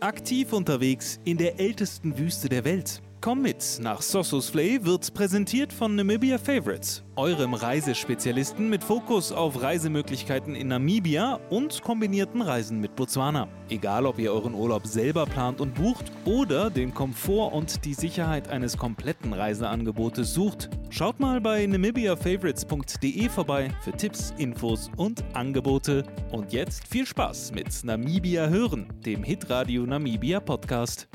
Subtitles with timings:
[0.00, 3.02] Aktiv unterwegs in der ältesten Wüste der Welt.
[3.22, 10.54] Komm mit nach Sossusvlei wird präsentiert von Namibia Favorites, eurem Reisespezialisten mit Fokus auf Reisemöglichkeiten
[10.54, 13.46] in Namibia und kombinierten Reisen mit Botswana.
[13.68, 18.48] Egal, ob ihr euren Urlaub selber plant und bucht oder den Komfort und die Sicherheit
[18.48, 26.04] eines kompletten Reiseangebotes sucht, schaut mal bei namibiafavorites.de vorbei für Tipps, Infos und Angebote.
[26.32, 31.06] Und jetzt viel Spaß mit Namibia hören, dem Hitradio Namibia Podcast.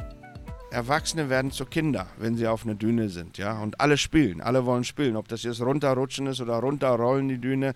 [0.71, 3.61] Erwachsene werden zu Kinder, wenn sie auf einer Düne sind, ja.
[3.61, 5.15] Und alle spielen, alle wollen spielen.
[5.15, 7.73] Ob das jetzt runterrutschen ist oder runterrollen die Düne,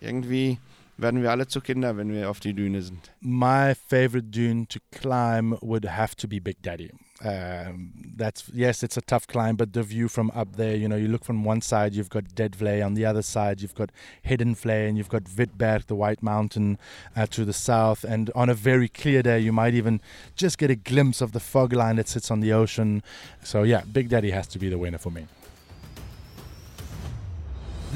[0.00, 0.58] irgendwie
[0.96, 3.12] werden wir alle zu Kinder, wenn wir auf die Düne sind.
[3.20, 6.90] My favorite dune to climb would have to be Big Daddy.
[7.24, 10.96] Um, that's yes, it's a tough climb, but the view from up there, you know,
[10.96, 13.90] you look from one side, you've got Dead Vley, on the other side, you've got
[14.22, 16.78] Hidden Vley, and you've got Witberg, the White Mountain,
[17.16, 18.04] uh, to the south.
[18.04, 20.00] And on a very clear day, you might even
[20.36, 23.02] just get a glimpse of the fog line that sits on the ocean.
[23.42, 25.26] So yeah, Big Daddy has to be the winner for me.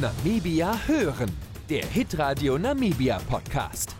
[0.01, 1.31] Namibia hören,
[1.69, 3.95] der Hitradio Namibia Podcast.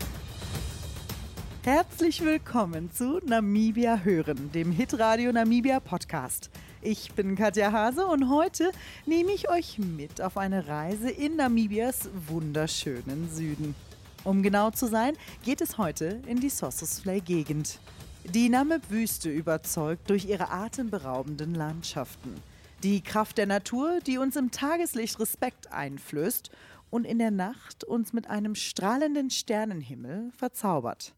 [1.65, 6.51] Herzlich willkommen zu Namibia Hören, dem Hitradio Namibia Podcast.
[6.81, 8.73] Ich bin Katja Hase und heute
[9.07, 13.77] nehme ich euch mit auf eine Reise in Namibias wunderschönen Süden.
[14.25, 17.79] Um genau zu sein, geht es heute in die Sossusvlei-Gegend.
[18.25, 22.43] Die Namib-Wüste überzeugt durch ihre atemberaubenden Landschaften.
[22.83, 26.51] Die Kraft der Natur, die uns im Tageslicht Respekt einflößt
[26.91, 31.15] und in der Nacht uns mit einem strahlenden Sternenhimmel verzaubert.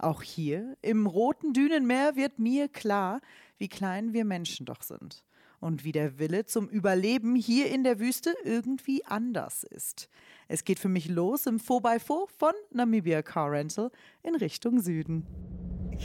[0.00, 3.20] Auch hier im roten Dünenmeer wird mir klar,
[3.58, 5.26] wie klein wir Menschen doch sind
[5.60, 10.08] und wie der Wille zum Überleben hier in der Wüste irgendwie anders ist.
[10.48, 13.90] Es geht für mich los im 4x4 von Namibia Car Rental
[14.22, 15.26] in Richtung Süden.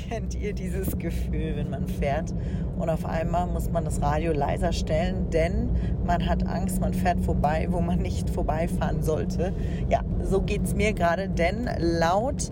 [0.10, 2.34] Kennt ihr dieses Gefühl, wenn man fährt
[2.78, 5.70] und auf einmal muss man das Radio leiser stellen, denn
[6.06, 9.54] man hat Angst, man fährt vorbei, wo man nicht vorbeifahren sollte?
[9.88, 12.52] Ja, so geht es mir gerade, denn laut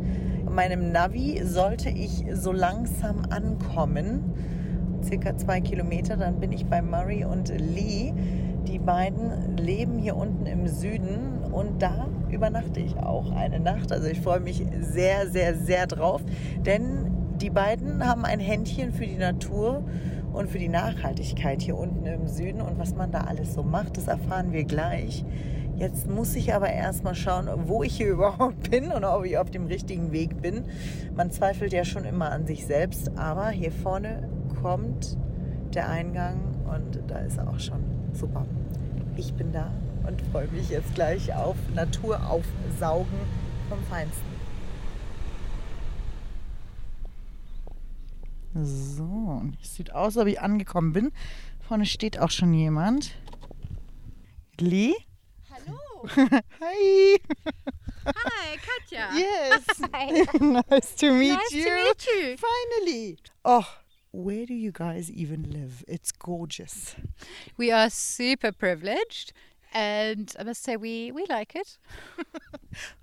[0.54, 4.34] meinem Navi sollte ich so langsam ankommen.
[5.04, 8.14] Circa zwei Kilometer, dann bin ich bei Murray und Lee.
[8.68, 13.92] Die beiden leben hier unten im Süden und da übernachte ich auch eine Nacht.
[13.92, 16.22] Also ich freue mich sehr, sehr, sehr drauf,
[16.66, 17.12] denn
[17.42, 19.84] die beiden haben ein Händchen für die Natur
[20.32, 22.62] und für die Nachhaltigkeit hier unten im Süden.
[22.62, 25.26] Und was man da alles so macht, das erfahren wir gleich.
[25.76, 29.50] Jetzt muss ich aber erstmal schauen, wo ich hier überhaupt bin und ob ich auf
[29.50, 30.66] dem richtigen Weg bin.
[31.16, 34.30] Man zweifelt ja schon immer an sich selbst, aber hier vorne
[34.62, 35.18] kommt
[35.74, 38.46] der Eingang und da ist er auch schon super.
[39.18, 39.72] Ich bin da
[40.08, 43.20] und freue mich jetzt gleich auf Naturaufsaugen
[43.70, 44.34] vom Feinsten.
[48.56, 51.12] So, es sieht aus, als ob ich angekommen bin.
[51.60, 53.16] Vorne steht auch schon jemand.
[54.60, 54.94] Lee?
[56.08, 57.18] Hi.
[58.06, 59.10] Hi, Katja.
[59.18, 59.64] Yes.
[59.94, 60.26] Hi.
[60.70, 61.76] nice to meet Nice to you.
[61.76, 62.38] meet you.
[62.38, 63.18] Finally.
[63.46, 63.68] Oh,
[64.12, 65.84] where do you guys even live?
[65.88, 66.96] It's gorgeous.
[67.58, 69.32] We are super privileged,
[69.74, 71.78] and I must say we we like it.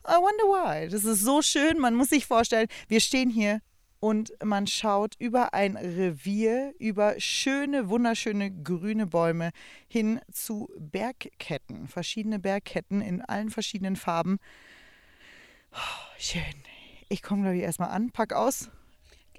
[0.05, 0.89] I wonder why.
[0.91, 1.79] Das ist so schön.
[1.79, 3.61] Man muss sich vorstellen, wir stehen hier
[4.01, 9.51] und man schaut über ein Revier, über schöne, wunderschöne grüne Bäume
[9.89, 14.39] hin zu Bergketten, verschiedene Bergketten in allen verschiedenen Farben.
[15.73, 16.43] Oh, schön.
[17.09, 18.71] Ich komme, glaube ich, erstmal an, pack aus.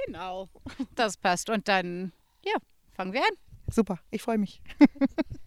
[0.05, 0.50] Genau.
[0.95, 1.50] Das passt.
[1.50, 2.11] Und dann,
[2.45, 2.55] ja,
[2.91, 3.35] fangen wir an.
[3.69, 4.61] Super, ich freue mich.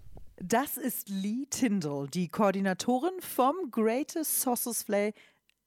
[0.46, 5.14] Das ist Lee Tyndall, die Koordinatorin vom Greatest Sossusvlei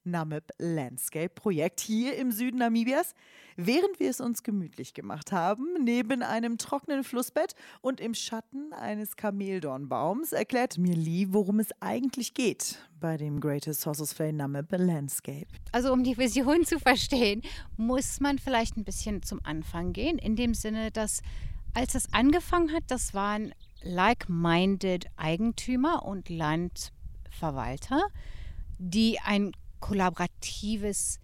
[0.07, 3.13] Namib Landscape Projekt hier im Süden Namibias.
[3.55, 9.15] Während wir es uns gemütlich gemacht haben, neben einem trockenen Flussbett und im Schatten eines
[9.15, 15.47] Kameldornbaums, erklärt mir Lee, worum es eigentlich geht bei dem Greatest Sossusvlei Namib Landscape.
[15.71, 17.41] Also um die Vision zu verstehen,
[17.77, 21.21] muss man vielleicht ein bisschen zum Anfang gehen, in dem Sinne, dass
[21.73, 23.53] als es angefangen hat, das waren
[23.83, 28.01] like-minded Eigentümer und Landverwalter,
[28.79, 31.19] die ein kollaboratives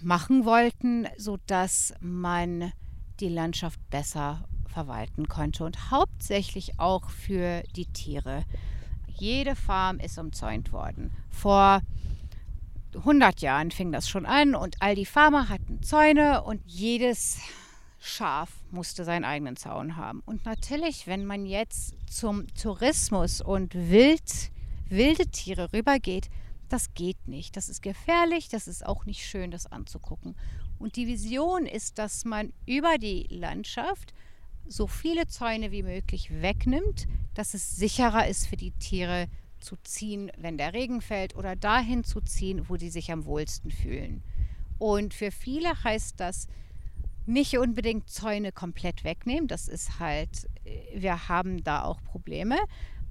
[0.00, 2.72] machen wollten, sodass man
[3.20, 8.44] die Landschaft besser verwalten konnte und hauptsächlich auch für die Tiere.
[9.08, 11.10] Jede Farm ist umzäunt worden.
[11.30, 11.80] Vor
[12.94, 17.38] 100 Jahren fing das schon an und all die Farmer hatten Zäune und jedes
[17.98, 20.22] Schaf musste seinen eigenen Zaun haben.
[20.26, 24.50] Und natürlich, wenn man jetzt zum Tourismus und Wild,
[24.88, 26.28] wilde Tiere rübergeht,
[26.68, 27.56] Das geht nicht.
[27.56, 30.34] Das ist gefährlich, das ist auch nicht schön, das anzugucken.
[30.78, 34.12] Und die Vision ist, dass man über die Landschaft
[34.68, 39.28] so viele Zäune wie möglich wegnimmt, dass es sicherer ist für die Tiere
[39.60, 43.70] zu ziehen, wenn der Regen fällt oder dahin zu ziehen, wo sie sich am wohlsten
[43.70, 44.22] fühlen.
[44.78, 46.48] Und für viele heißt das
[47.26, 49.48] nicht unbedingt Zäune komplett wegnehmen.
[49.48, 52.56] Das ist halt, äh, wir haben da auch Probleme.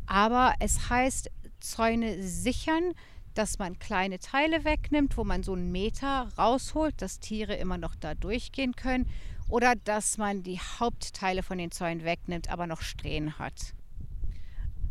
[0.06, 2.94] Aber es heißt Zäune sichern,
[3.36, 7.96] dass man kleine Teile wegnimmt, wo man so einen Meter rausholt, dass Tiere immer noch
[7.96, 9.08] da durchgehen können.
[9.48, 13.76] Oder dass man die Hauptteile von den Zäunen wegnimmt, aber noch Strähnen hat.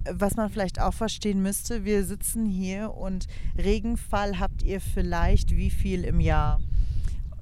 [0.09, 3.27] Was man vielleicht auch verstehen müsste, wir sitzen hier und
[3.57, 6.61] Regenfall habt ihr vielleicht wie viel im Jahr?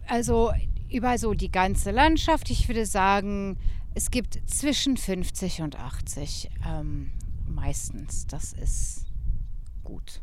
[0.06, 0.52] Also
[0.88, 3.58] über so die ganze Landschaft, ich würde sagen,
[3.94, 7.10] es gibt zwischen 50 und 80 ähm,
[7.46, 8.26] meistens.
[8.26, 9.06] Das ist
[9.82, 10.22] gut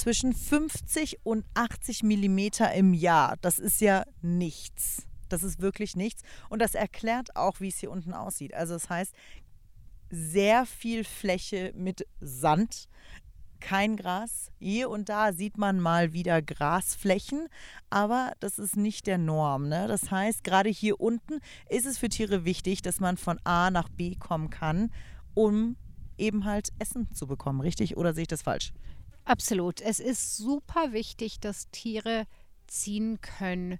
[0.00, 3.36] zwischen 50 und 80 Millimeter im Jahr.
[3.42, 5.06] Das ist ja nichts.
[5.28, 6.22] Das ist wirklich nichts.
[6.48, 8.54] Und das erklärt auch, wie es hier unten aussieht.
[8.54, 9.14] Also das heißt,
[10.10, 12.88] sehr viel Fläche mit Sand,
[13.60, 14.50] kein Gras.
[14.58, 17.48] Hier und da sieht man mal wieder Grasflächen,
[17.90, 19.68] aber das ist nicht der Norm.
[19.68, 19.86] Ne?
[19.86, 23.90] Das heißt, gerade hier unten ist es für Tiere wichtig, dass man von A nach
[23.90, 24.90] B kommen kann,
[25.34, 25.76] um
[26.16, 27.60] eben halt Essen zu bekommen.
[27.60, 27.98] Richtig?
[27.98, 28.72] Oder sehe ich das falsch?
[29.30, 29.80] Absolut.
[29.80, 32.26] Es ist super wichtig, dass Tiere
[32.66, 33.78] ziehen können,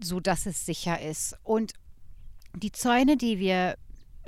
[0.00, 1.36] sodass es sicher ist.
[1.42, 1.72] Und
[2.54, 3.76] die Zäune, die wir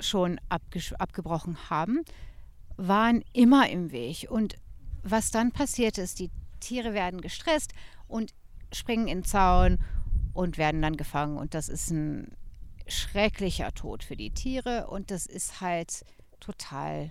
[0.01, 2.03] schon abgebrochen haben,
[2.75, 4.27] waren immer im Weg.
[4.29, 4.55] Und
[5.03, 7.71] was dann passiert ist, die Tiere werden gestresst
[8.09, 8.33] und
[8.73, 9.77] springen in Zaun
[10.33, 11.37] und werden dann gefangen.
[11.37, 12.35] Und das ist ein
[12.89, 16.03] schrecklicher Tod für die Tiere und das ist halt
[16.41, 17.09] total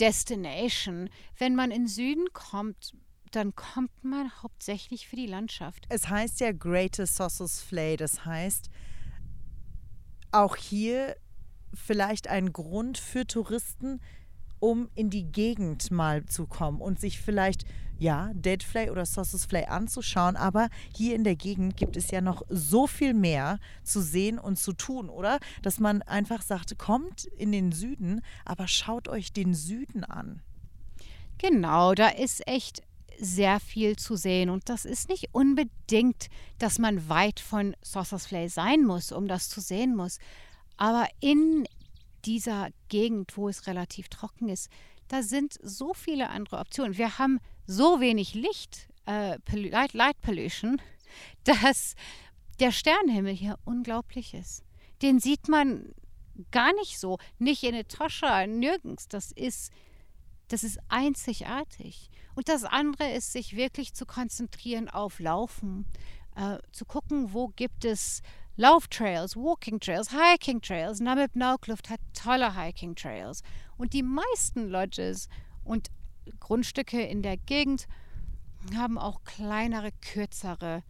[0.00, 1.10] Destination.
[1.38, 2.94] Wenn man in Süden kommt,
[3.30, 5.86] dann kommt man hauptsächlich für die Landschaft.
[5.88, 8.70] Es heißt ja Greater Sossus Flay, das heißt
[10.32, 11.16] auch hier
[11.74, 14.00] vielleicht ein Grund für Touristen,
[14.58, 17.64] um in die Gegend mal zu kommen und sich vielleicht
[18.00, 22.42] ja, Deadflay oder Sauces Flay anzuschauen, aber hier in der Gegend gibt es ja noch
[22.48, 25.38] so viel mehr zu sehen und zu tun, oder?
[25.62, 30.40] Dass man einfach sagt, kommt in den Süden, aber schaut euch den Süden an.
[31.36, 32.82] Genau, da ist echt
[33.18, 38.48] sehr viel zu sehen und das ist nicht unbedingt, dass man weit von Saucer's Flay
[38.48, 40.18] sein muss, um das zu sehen muss.
[40.78, 41.66] Aber in
[42.24, 44.70] dieser Gegend, wo es relativ trocken ist,
[45.08, 46.96] da sind so viele andere Optionen.
[46.96, 50.80] Wir haben so wenig Licht, äh, Light, Light Pollution,
[51.44, 51.94] dass
[52.58, 54.64] der Sternenhimmel hier unglaublich ist.
[55.02, 55.94] Den sieht man
[56.50, 59.08] gar nicht so, nicht in Etosha, nirgends.
[59.08, 59.72] Das ist,
[60.48, 62.10] das ist einzigartig.
[62.34, 65.86] Und das andere ist, sich wirklich zu konzentrieren auf Laufen,
[66.36, 68.20] äh, zu gucken, wo gibt es
[68.56, 71.00] Lauftrails, Walking Trails, Hiking Trails.
[71.00, 73.42] Namib Naukluft hat tolle Hiking Trails.
[73.78, 75.28] Und die meisten Lodges
[75.64, 75.88] und
[76.38, 77.86] Grundstücke in der Gegend
[78.74, 80.82] haben auch kleinere, kürzere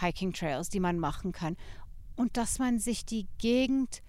[0.00, 1.56] Hiking Trails, die man machen kann.
[2.16, 4.02] Und dass man sich die Gegend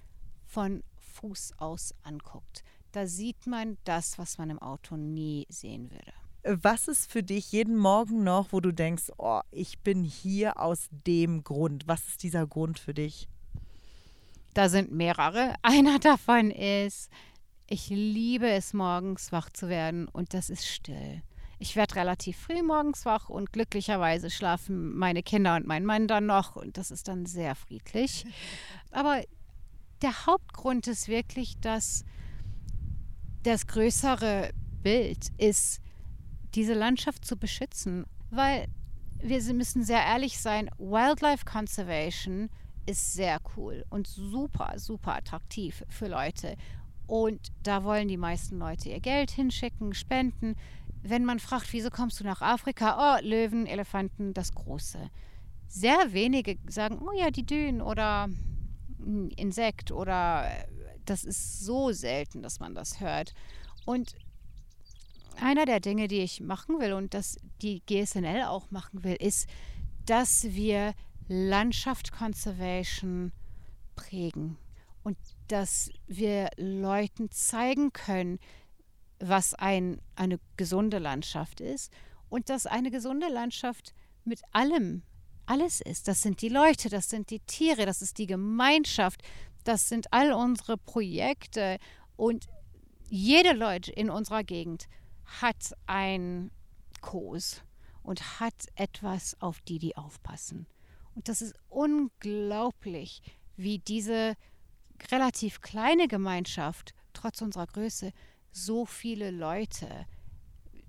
[0.46, 0.84] von
[1.18, 2.64] Fuß aus anguckt.
[2.92, 6.14] Da sieht man das, was man im Auto nie sehen würde.
[6.44, 10.88] Was ist für dich jeden Morgen noch, wo du denkst, oh, ich bin hier aus
[10.92, 11.88] dem Grund?
[11.88, 13.28] Was ist dieser Grund für dich?
[14.54, 15.56] Da sind mehrere.
[15.62, 17.12] Einer davon ist,
[17.68, 21.22] ich liebe es, morgens wach zu werden und das ist still.
[21.60, 26.28] Ich werde relativ früh morgens wach und glücklicherweise schlafen meine Kinder und mein Mann dann
[26.28, 28.26] noch und das ist dann sehr friedlich.
[28.92, 29.22] Aber
[30.02, 32.06] der Hauptgrund ist wirklich, dass
[33.44, 34.52] das größere
[34.84, 35.82] Bild ist,
[36.54, 38.68] diese Landschaft zu beschützen, weil
[39.20, 42.50] wir müssen sehr ehrlich sein, Wildlife Conservation
[42.86, 46.56] ist sehr cool und super, super attraktiv für Leute.
[47.08, 50.56] Und da wollen die meisten Leute ihr Geld hinschicken, spenden.
[51.02, 53.18] Wenn man fragt, wieso kommst du nach Afrika?
[53.18, 55.10] Oh, Löwen, Elefanten, das Große.
[55.68, 58.28] Sehr wenige sagen, oh ja, die Dünen oder
[59.00, 60.50] ein Insekt oder
[61.06, 63.34] das ist so selten, dass man das hört.
[63.86, 64.16] Und
[65.40, 69.48] einer der Dinge, die ich machen will und das die GSNL auch machen will, ist,
[70.06, 70.94] dass wir
[71.28, 73.32] Landschaft Conservation
[73.96, 74.58] prägen
[75.04, 78.40] und dass wir Leuten zeigen können,
[79.20, 81.92] was ein, eine gesunde Landschaft ist
[82.30, 85.04] und dass eine gesunde Landschaft mit allem,
[85.46, 86.08] alles ist.
[86.08, 89.22] Das sind die Leute, das sind die Tiere, das ist die Gemeinschaft,
[89.64, 91.78] das sind all unsere Projekte
[92.16, 92.48] und
[93.10, 94.88] jede Leute in unserer Gegend
[95.42, 96.52] hat ein
[97.02, 97.64] Kurs
[98.04, 100.68] und hat etwas, auf die die aufpassen.
[101.16, 103.22] Und das ist unglaublich,
[103.56, 104.36] wie diese
[105.12, 108.12] relativ kleine Gemeinschaft, trotz unserer Größe,
[108.52, 110.06] so viele Leute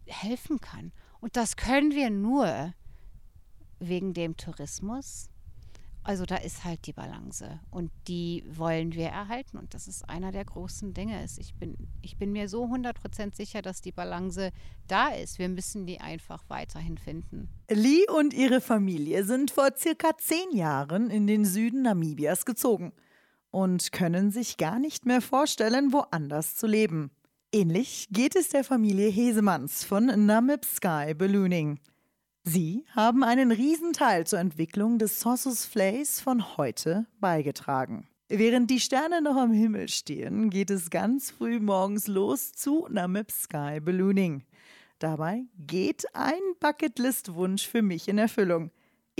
[0.06, 0.92] helfen kann.
[1.20, 2.74] Und das können wir nur
[3.80, 5.30] wegen dem Tourismus,
[6.08, 10.32] also da ist halt die Balance und die wollen wir erhalten und das ist einer
[10.32, 11.22] der großen Dinge.
[11.36, 14.50] Ich bin, ich bin mir so 100% sicher, dass die Balance
[14.86, 15.38] da ist.
[15.38, 17.50] Wir müssen die einfach weiterhin finden.
[17.68, 22.94] Lee und ihre Familie sind vor circa zehn Jahren in den Süden Namibias gezogen
[23.50, 27.10] und können sich gar nicht mehr vorstellen, woanders zu leben.
[27.52, 31.80] Ähnlich geht es der Familie Hesemanns von Namib Sky Ballooning.
[32.44, 38.06] Sie haben einen Riesenteil zur Entwicklung des Sossus Flays von heute beigetragen.
[38.28, 43.30] Während die Sterne noch am Himmel stehen, geht es ganz früh morgens los zu Namib
[43.30, 44.44] Sky Ballooning.
[44.98, 48.70] Dabei geht ein Bucketlist-Wunsch für mich in Erfüllung.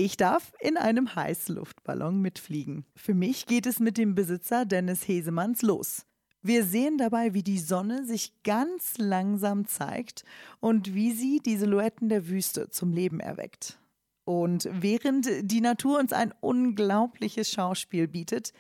[0.01, 2.87] Ich darf in einem Heißluftballon mitfliegen.
[2.95, 6.07] Für mich geht es mit dem Besitzer Dennis Hesemanns los.
[6.41, 10.25] Wir sehen dabei, wie die Sonne sich ganz langsam zeigt
[10.61, 13.81] und wie sie die Silhouetten der Wüste zum Leben erweckt.
[14.23, 18.53] Und während die Natur uns ein unglaubliches Schauspiel bietet,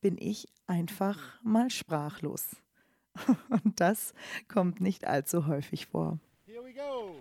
[0.00, 2.56] bin ich einfach mal sprachlos.
[3.50, 4.14] Und das
[4.48, 6.18] kommt nicht allzu häufig vor.
[6.44, 7.20] Here we go.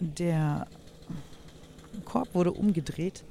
[0.00, 0.66] Der
[2.04, 3.24] Korb wurde umgedreht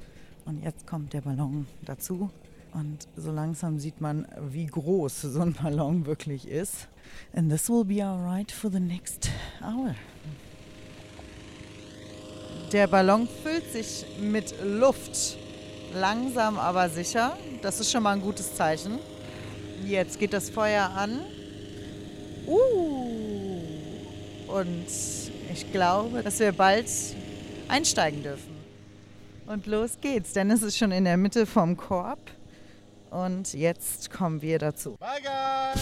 [0.44, 2.30] und jetzt kommt der Ballon dazu.
[2.74, 6.88] Und so langsam sieht man, wie groß so ein Ballon wirklich ist.
[7.34, 9.30] And this will be our ride for the next
[9.62, 9.94] hour.
[12.72, 15.38] Der Ballon füllt sich mit Luft.
[15.94, 17.38] Langsam, aber sicher.
[17.62, 18.98] Das ist schon mal ein gutes Zeichen.
[19.86, 21.20] Jetzt geht das Feuer an.
[22.46, 23.08] Uh.
[24.48, 24.86] Und
[25.50, 26.88] ich glaube, dass wir bald
[27.68, 28.56] einsteigen dürfen.
[29.46, 32.18] Und los geht's, denn es ist schon in der Mitte vom Korb.
[33.10, 34.96] Und jetzt kommen wir dazu.
[34.98, 35.80] Bye, guys!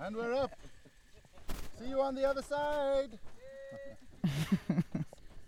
[0.00, 0.50] And we're up.
[1.78, 3.18] See you on the other side.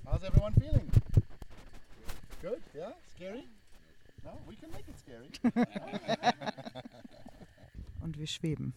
[0.07, 0.91] How's everyone feeling?
[2.43, 2.61] Good?
[2.77, 2.93] Yeah?
[3.17, 3.47] Scary?
[4.25, 5.31] No, we can make it scary.
[8.11, 8.75] und wir schweben.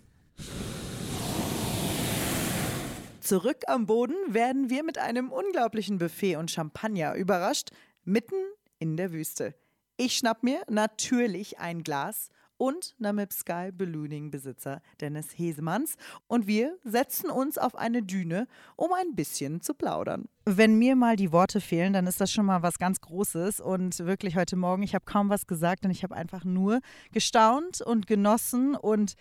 [3.19, 7.71] Zurück am Boden werden wir mit einem unglaublichen Buffet und Champagner überrascht,
[8.03, 8.35] mitten
[8.77, 9.55] in der Wüste.
[9.97, 12.29] Ich schnapp mir natürlich ein Glas
[12.63, 15.95] und Namib Sky Ballooning Besitzer Dennis Hesemanns
[16.27, 20.29] und wir setzen uns auf eine Düne, um ein bisschen zu plaudern.
[20.45, 23.99] Wenn mir mal die Worte fehlen, dann ist das schon mal was ganz Großes und
[23.99, 26.79] wirklich heute Morgen, ich habe kaum was gesagt und ich habe einfach nur
[27.11, 29.15] gestaunt und genossen und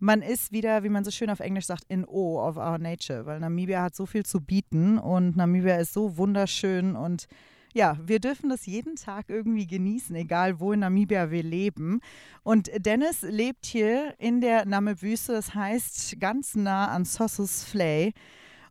[0.00, 3.24] man ist wieder, wie man so schön auf Englisch sagt, in awe of our nature,
[3.24, 7.28] weil Namibia hat so viel zu bieten und Namibia ist so wunderschön und
[7.72, 12.00] ja, wir dürfen das jeden Tag irgendwie genießen, egal wo in Namibia wir leben.
[12.42, 18.12] Und Dennis lebt hier in der Namib-Wüste, das heißt ganz nah an Sossus Flay.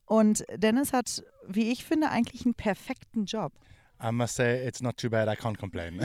[0.05, 3.53] Und Dennis hat, wie ich finde, eigentlich einen perfekten Job.
[4.01, 5.27] I must say, it's not too bad.
[5.27, 5.99] I can't complain.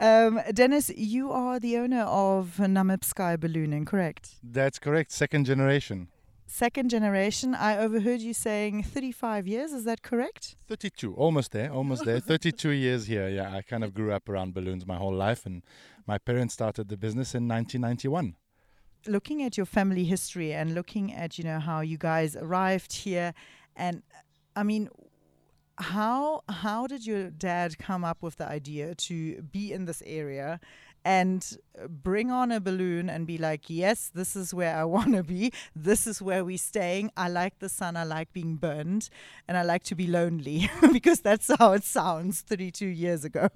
[0.00, 4.30] um, Dennis, you are the owner of Namib Sky Ballooning, correct?
[4.42, 5.12] That's correct.
[5.12, 6.08] Second generation.
[6.46, 7.54] Second generation.
[7.54, 9.72] I overheard you saying 35 years.
[9.72, 10.56] Is that correct?
[10.68, 12.20] 32, almost there, almost there.
[12.34, 13.28] 32 years here.
[13.28, 15.62] Yeah, I kind of grew up around balloons my whole life, and
[16.06, 18.36] my parents started the business in 1991.
[19.06, 23.34] Looking at your family history and looking at you know how you guys arrived here,
[23.76, 24.02] and
[24.56, 24.88] I mean,
[25.76, 30.60] how how did your dad come up with the idea to be in this area
[31.04, 31.58] and
[31.88, 35.52] bring on a balloon and be like, yes, this is where I want to be.
[35.74, 37.10] This is where we're staying.
[37.16, 37.96] I like the sun.
[37.96, 39.10] I like being burned.
[39.46, 43.48] And I like to be lonely because that's how it sounds 32 years ago.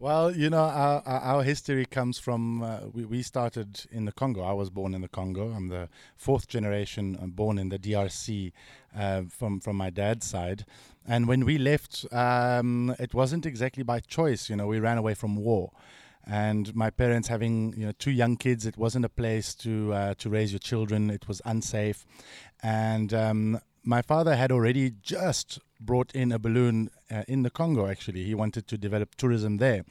[0.00, 4.42] Well, you know, our, our history comes from uh, we, we started in the Congo.
[4.42, 5.50] I was born in the Congo.
[5.50, 8.52] I'm the fourth generation uh, born in the DRC
[8.96, 10.64] uh, from from my dad's side.
[11.04, 14.48] And when we left, um, it wasn't exactly by choice.
[14.48, 15.72] You know, we ran away from war
[16.26, 20.14] and my parents having you know two young kids it wasn't a place to uh,
[20.18, 21.10] to raise your children.
[21.10, 22.04] It was unsafe.
[22.62, 27.86] And um, my father had already just brought in a balloon uh, in the Congo
[27.86, 28.24] actually.
[28.24, 29.84] He wanted to develop tourism there.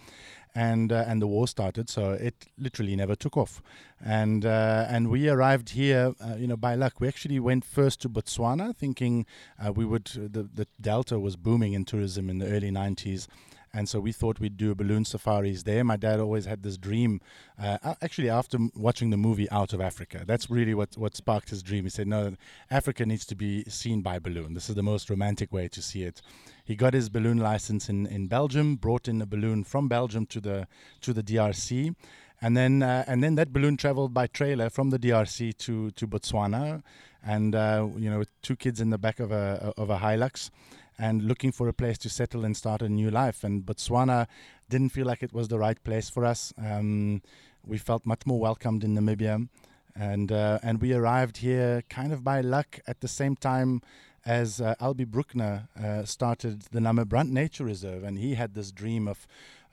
[0.53, 3.61] And uh, and the war started so it literally never took off.
[4.03, 6.99] And uh, and we arrived here uh, you know by luck.
[6.99, 9.25] We actually went first to Botswana thinking
[9.63, 13.27] uh, we would the the delta was booming in tourism in the early 90s
[13.73, 15.83] and so we thought we'd do a balloon safaris there.
[15.83, 17.21] My dad always had this dream.
[17.61, 21.63] Uh, actually, after watching the movie Out of Africa, that's really what what sparked his
[21.63, 21.83] dream.
[21.83, 22.35] He said, "No,
[22.71, 24.53] Africa needs to be seen by balloon.
[24.53, 26.21] This is the most romantic way to see it."
[26.63, 30.41] He got his balloon license in, in Belgium, brought in a balloon from Belgium to
[30.41, 30.67] the
[31.01, 31.95] to the DRC,
[32.41, 36.07] and then uh, and then that balloon traveled by trailer from the DRC to to
[36.07, 36.83] Botswana,
[37.25, 40.49] and uh, you know, with two kids in the back of a of a Hilux
[40.99, 43.43] and looking for a place to settle and start a new life.
[43.43, 44.27] And Botswana
[44.69, 46.53] didn't feel like it was the right place for us.
[46.57, 47.21] Um,
[47.65, 49.47] we felt much more welcomed in Namibia,
[49.95, 53.81] and uh, and we arrived here kind of by luck at the same time
[54.25, 59.07] as uh, Albie Bruckner uh, started the Namabrand Nature Reserve, and he had this dream
[59.07, 59.27] of.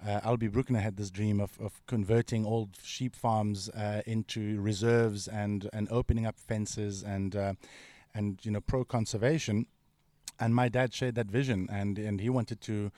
[0.05, 5.29] Uh, Albie Bruckner had this dream of, of converting old sheep farms uh, into reserves
[5.29, 7.55] and, and opening up fences and uh,
[8.15, 9.67] and you know pro conservation
[10.41, 12.91] and my dad shared that vision, and and he wanted to,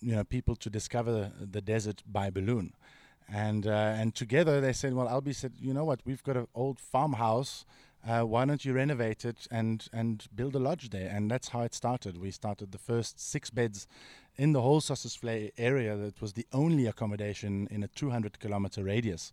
[0.00, 2.74] you know, people to discover the desert by balloon,
[3.32, 6.48] and uh, and together they said, well, Albie said, you know what, we've got an
[6.54, 7.64] old farmhouse.
[8.06, 11.10] Uh, why don't you renovate it and and build a lodge there?
[11.10, 12.18] And that's how it started.
[12.18, 13.86] We started the first six beds
[14.36, 15.96] in the whole Sossusvlei area.
[15.96, 19.32] That was the only accommodation in a 200 kilometer radius,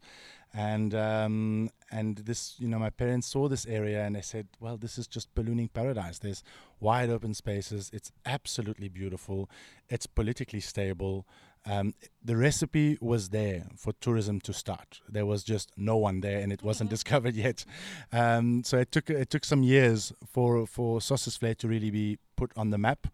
[0.56, 4.78] and um, and this you know my parents saw this area and they said well
[4.78, 6.20] this is just ballooning paradise.
[6.20, 6.44] There's
[6.80, 7.92] wide open spaces.
[7.94, 9.50] It's absolutely beautiful.
[9.90, 11.28] It's politically stable.
[11.68, 15.02] Um, the recipe was there for tourism to start.
[15.10, 16.94] There was just no one there and it wasn't mm-hmm.
[16.96, 17.66] discovered yet.
[18.14, 22.52] Um, so it took it took some years for for Sossusvlei to really be put
[22.56, 23.08] on the map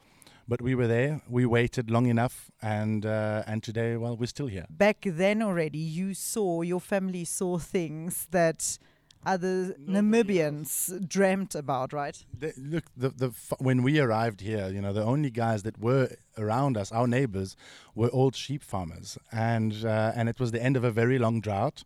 [0.51, 1.21] but we were there.
[1.29, 4.65] We waited long enough, and uh, and today, well, we're still here.
[4.69, 8.77] Back then already, you saw your family saw things that
[9.25, 12.17] other Namibians dreamt about, right?
[12.37, 16.09] The, look, the, the when we arrived here, you know, the only guys that were
[16.37, 17.55] around us, our neighbors,
[17.95, 21.39] were old sheep farmers, and uh, and it was the end of a very long
[21.39, 21.85] drought,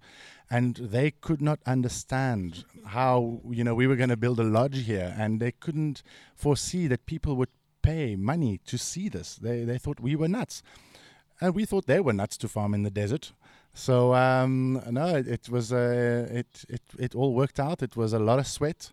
[0.50, 4.86] and they could not understand how you know we were going to build a lodge
[4.86, 6.02] here, and they couldn't
[6.34, 7.50] foresee that people would
[7.86, 9.36] pay money to see this.
[9.36, 10.64] They they thought we were nuts,
[11.42, 13.34] and we thought they were nuts to farm in the desert.
[13.74, 17.84] So um, no, it, it was uh, it it it all worked out.
[17.84, 18.92] It was a lot of sweat.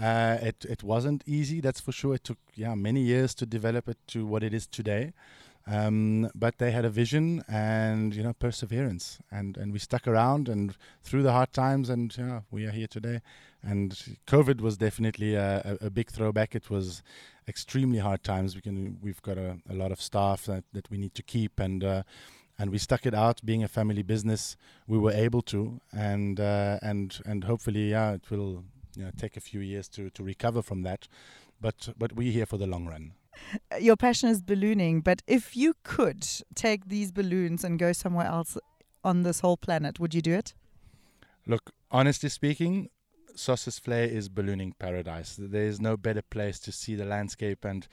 [0.00, 2.14] Uh, it it wasn't easy, that's for sure.
[2.14, 5.12] It took yeah many years to develop it to what it is today.
[5.66, 10.48] Um, but they had a vision and you know perseverance, and and we stuck around
[10.48, 13.20] and through the hard times, and yeah, we are here today.
[13.66, 16.54] And COVID was definitely a, a, big throwback.
[16.54, 17.02] It was
[17.48, 18.54] extremely hard times.
[18.54, 21.58] We can we've got a, a lot of staff that, that we need to keep
[21.60, 21.82] and.
[21.82, 22.02] Uh,
[22.56, 23.44] and we stuck it out.
[23.44, 28.30] Being a family business, we were able to, and uh, and and hopefully, yeah, it
[28.30, 28.62] will
[28.94, 31.08] you know, take a few years to to recover from that.
[31.60, 33.12] But but we're here for the long run.
[33.80, 36.24] Your passion is ballooning, but if you could
[36.54, 38.56] take these balloons and go somewhere else
[39.02, 40.54] on this whole planet, would you do it?
[41.46, 42.90] Look, honestly speaking,
[43.36, 45.36] Sossusvlei is ballooning paradise.
[45.38, 47.86] There is no better place to see the landscape and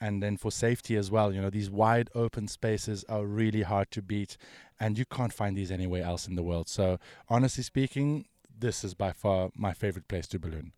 [0.00, 1.32] and then for safety as well.
[1.32, 4.36] You know, these wide open spaces are really hard to beat,
[4.78, 6.68] and you can't find these anywhere else in the world.
[6.68, 8.26] So, honestly speaking,
[8.58, 10.72] this is by far my favorite place to balloon.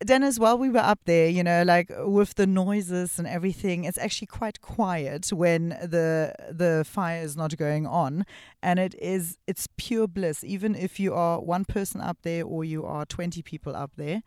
[0.00, 3.96] Dennis, while we were up there, you know, like with the noises and everything, it's
[3.98, 8.26] actually quite quiet when the the fire is not going on,
[8.62, 10.44] and it is it's pure bliss.
[10.44, 14.22] Even if you are one person up there or you are twenty people up there,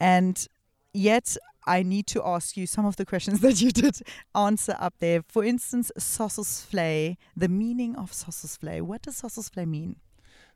[0.00, 0.48] and
[0.92, 4.00] yet I need to ask you some of the questions that you did
[4.34, 5.22] answer up there.
[5.28, 8.82] For instance, Sossusvlei, the meaning of Sossusvlei.
[8.82, 9.96] What does Sossusvlei mean?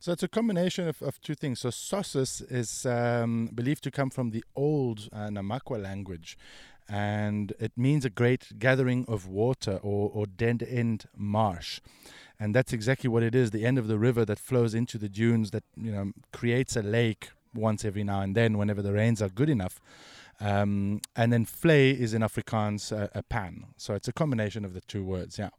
[0.07, 1.59] So it's a combination of, of two things.
[1.59, 6.39] So Sossus is um, believed to come from the old uh, Namakwa language,
[6.89, 11.81] and it means a great gathering of water or, or dead end marsh.
[12.39, 15.09] And that's exactly what it is the end of the river that flows into the
[15.09, 19.21] dunes that you know creates a lake once every now and then whenever the rains
[19.21, 19.81] are good enough.
[20.39, 23.75] Um, and then vlei is in Afrikaans uh, a pan.
[23.77, 25.51] So it's a combination of the two words, yeah.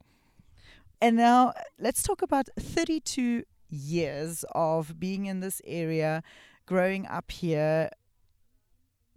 [1.02, 6.24] And now let's talk about 32 years of being in this area,
[6.66, 7.90] growing up here,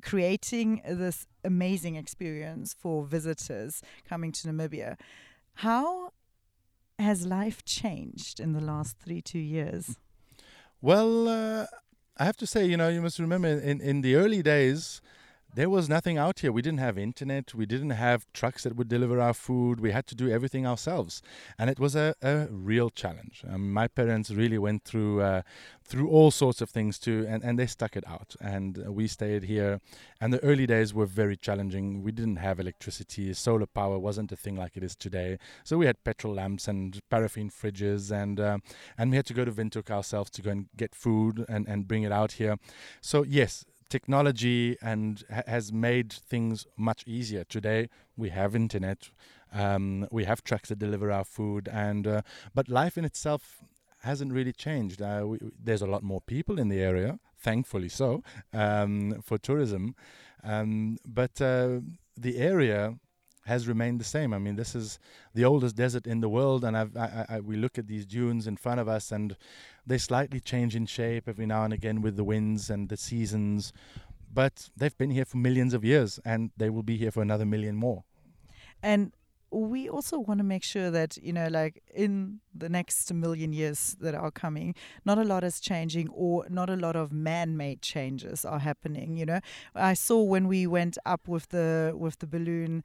[0.02, 4.96] creating this amazing experience for visitors coming to Namibia.
[5.54, 6.12] How
[6.98, 9.96] has life changed in the last three, two years?
[10.80, 11.66] Well, uh,
[12.16, 15.00] I have to say, you know, you must remember in, in the early days,
[15.54, 16.52] there was nothing out here.
[16.52, 17.54] We didn't have internet.
[17.54, 19.80] We didn't have trucks that would deliver our food.
[19.80, 21.22] We had to do everything ourselves,
[21.58, 23.42] and it was a, a real challenge.
[23.48, 25.42] Um, my parents really went through uh,
[25.90, 28.36] through all sorts of things too, and, and they stuck it out.
[28.40, 29.80] And we stayed here.
[30.20, 32.02] And the early days were very challenging.
[32.02, 33.34] We didn't have electricity.
[33.34, 35.38] Solar power wasn't a thing like it is today.
[35.64, 38.58] So we had petrol lamps and paraffin fridges, and uh,
[38.96, 41.88] and we had to go to Windhoek ourselves to go and get food and, and
[41.88, 42.56] bring it out here.
[43.00, 47.44] So yes, technology and ha- has made things much easier.
[47.44, 49.10] Today we have internet,
[49.52, 52.22] um, we have trucks that deliver our food, and uh,
[52.54, 53.58] but life in itself
[54.02, 55.02] hasn't really changed.
[55.02, 58.22] Uh, we, there's a lot more people in the area, thankfully so,
[58.54, 59.94] um, for tourism,
[60.42, 61.80] um, but uh,
[62.16, 62.94] the area
[63.46, 64.32] has remained the same.
[64.32, 64.98] I mean, this is
[65.34, 68.56] the oldest desert in the world, and I, I, we look at these dunes in
[68.56, 69.36] front of us, and
[69.90, 73.72] they slightly change in shape every now and again with the winds and the seasons.
[74.32, 77.44] But they've been here for millions of years, and they will be here for another
[77.44, 78.04] million more.
[78.84, 79.12] And
[79.50, 83.96] we also want to make sure that you know like in the next million years
[84.00, 88.44] that are coming not a lot is changing or not a lot of man-made changes
[88.44, 89.40] are happening you know
[89.74, 92.84] i saw when we went up with the with the balloon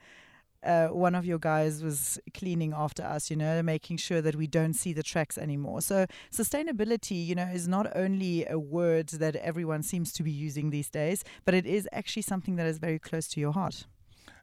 [0.65, 4.47] uh, one of your guys was cleaning after us, you know, making sure that we
[4.47, 5.82] don't see the tracks anymore.
[5.82, 10.69] So, sustainability, you know, is not only a word that everyone seems to be using
[10.69, 13.86] these days, but it is actually something that is very close to your heart.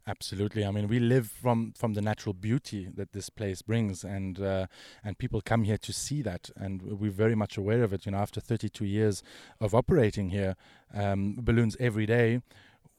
[0.06, 0.64] Absolutely.
[0.64, 4.66] I mean, we live from from the natural beauty that this place brings, and uh,
[5.04, 8.04] and people come here to see that, and we're very much aware of it.
[8.04, 9.22] You know, after 32 years
[9.60, 10.56] of operating here,
[10.92, 12.42] um, balloons every day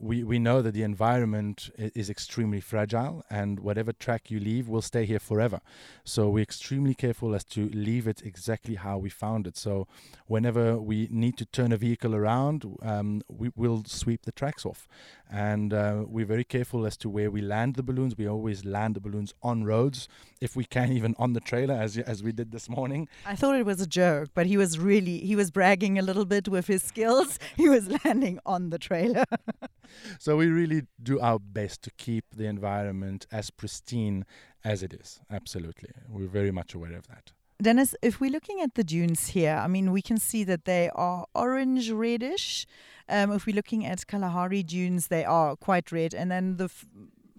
[0.03, 4.81] we, we know that the environment is extremely fragile and whatever track you leave will
[4.81, 5.61] stay here forever.
[6.03, 9.55] So we're extremely careful as to leave it exactly how we found it.
[9.55, 9.87] So
[10.27, 14.87] whenever we need to turn a vehicle around, um, we will sweep the tracks off.
[15.33, 18.15] And uh, we're very careful as to where we land the balloons.
[18.15, 20.07] We always land the balloons on roads,
[20.39, 23.09] if we can, even on the trailer, as, as we did this morning.
[23.25, 26.25] I thought it was a joke, but he was really, he was bragging a little
[26.25, 27.39] bit with his skills.
[27.57, 29.25] he was landing on the trailer.
[30.19, 34.25] so we really do our best to keep the environment as pristine
[34.63, 35.19] as it is.
[35.31, 35.89] Absolutely.
[36.07, 37.31] We're very much aware of that.
[37.63, 40.89] Dennis, if we're looking at the dunes here, I mean, we can see that they
[40.95, 42.67] are orange reddish.
[43.07, 46.13] Um, if we're looking at Kalahari dunes, they are quite red.
[46.13, 46.85] And then the f-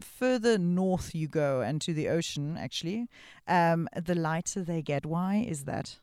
[0.01, 3.07] further north you go and to the ocean, actually,
[3.47, 5.05] um, the lighter they get.
[5.05, 5.99] Why is that?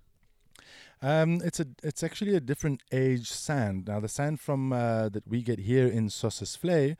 [1.04, 3.88] Um, it's a it's actually a different age sand.
[3.88, 6.96] Now the sand from uh, that we get here in Sossus Vlei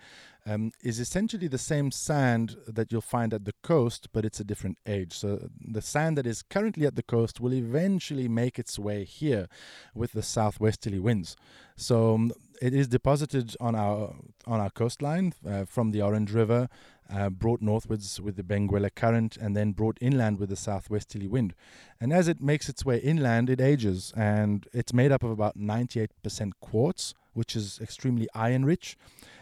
[0.46, 4.44] um, is essentially the same sand that you'll find at the coast, but it's a
[4.44, 5.14] different age.
[5.14, 9.48] So the sand that is currently at the coast will eventually make its way here
[9.94, 11.36] with the southwesterly winds.
[11.76, 14.16] So um, it is deposited on our
[14.48, 16.70] on our coastline uh, from the Orange River
[17.14, 21.54] uh, brought northwards with the Benguela current and then brought inland with the southwesterly wind.
[22.00, 25.58] And as it makes its way inland, it ages and it's made up of about
[25.58, 28.98] 98% quartz, which is extremely iron rich.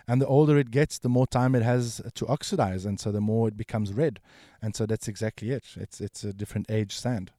[0.08, 3.21] And the older it gets, the more time it has to oxidize, and so the
[3.21, 4.19] more it becomes red.
[4.60, 5.63] And so that's exactly it.
[5.75, 7.32] It's it's a different age sand.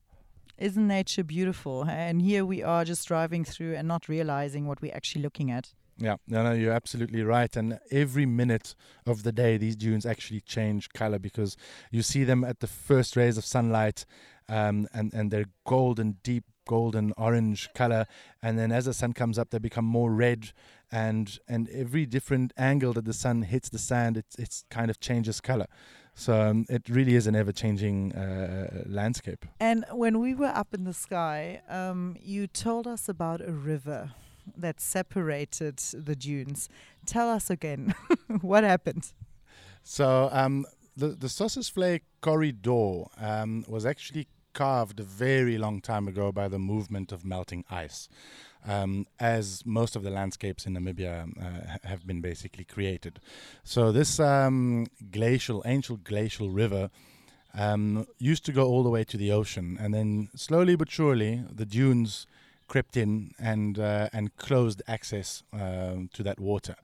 [0.57, 1.85] Isn't nature beautiful?
[1.85, 5.73] And here we are just driving through and not realizing what we're actually looking at.
[6.01, 7.55] Yeah, no, no, you're absolutely right.
[7.55, 8.73] And every minute
[9.05, 11.55] of the day, these dunes actually change color because
[11.91, 14.05] you see them at the first rays of sunlight,
[14.49, 18.07] um, and and they're golden, deep golden orange color.
[18.41, 20.51] And then as the sun comes up, they become more red.
[20.91, 24.99] And and every different angle that the sun hits the sand, it it's kind of
[24.99, 25.67] changes color.
[26.15, 29.45] So um, it really is an ever changing uh, landscape.
[29.59, 34.11] And when we were up in the sky, um, you told us about a river
[34.57, 36.69] that separated the dunes.
[37.05, 37.93] Tell us again
[38.41, 39.11] what happened.
[39.83, 46.07] So um, the the Sossus Vlei corridor um, was actually carved a very long time
[46.07, 48.09] ago by the movement of melting ice.
[48.67, 53.19] um, as most of the landscapes in Namibia uh, have been basically created.
[53.63, 56.89] So this um, glacial, ancient glacial river
[57.53, 61.43] um, used to go all the way to the ocean, and then slowly but surely
[61.51, 62.27] the dunes
[62.71, 66.75] crept in and uh, and closed access um, to that water.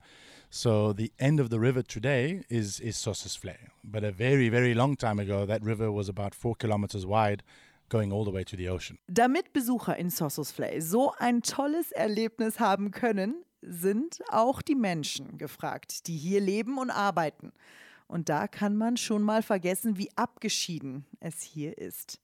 [0.50, 4.96] So the end of the river today is is Sossusvlei, but a very very long
[4.96, 7.42] time ago that river was about four kilometers wide,
[7.88, 8.98] going all the way to the ocean.
[9.08, 16.06] Damit Besucher in Sossusvlei so ein tolles Erlebnis haben können, sind auch die Menschen gefragt,
[16.06, 17.52] die hier leben und arbeiten.
[18.06, 22.20] Und da kann man schon mal vergessen, wie abgeschieden es hier ist.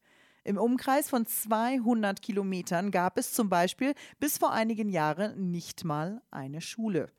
[0.46, 6.20] Im Umkreis von 200 Kilometern gab es zum Beispiel bis vor einigen Jahren nicht mal
[6.30, 7.10] eine Schule.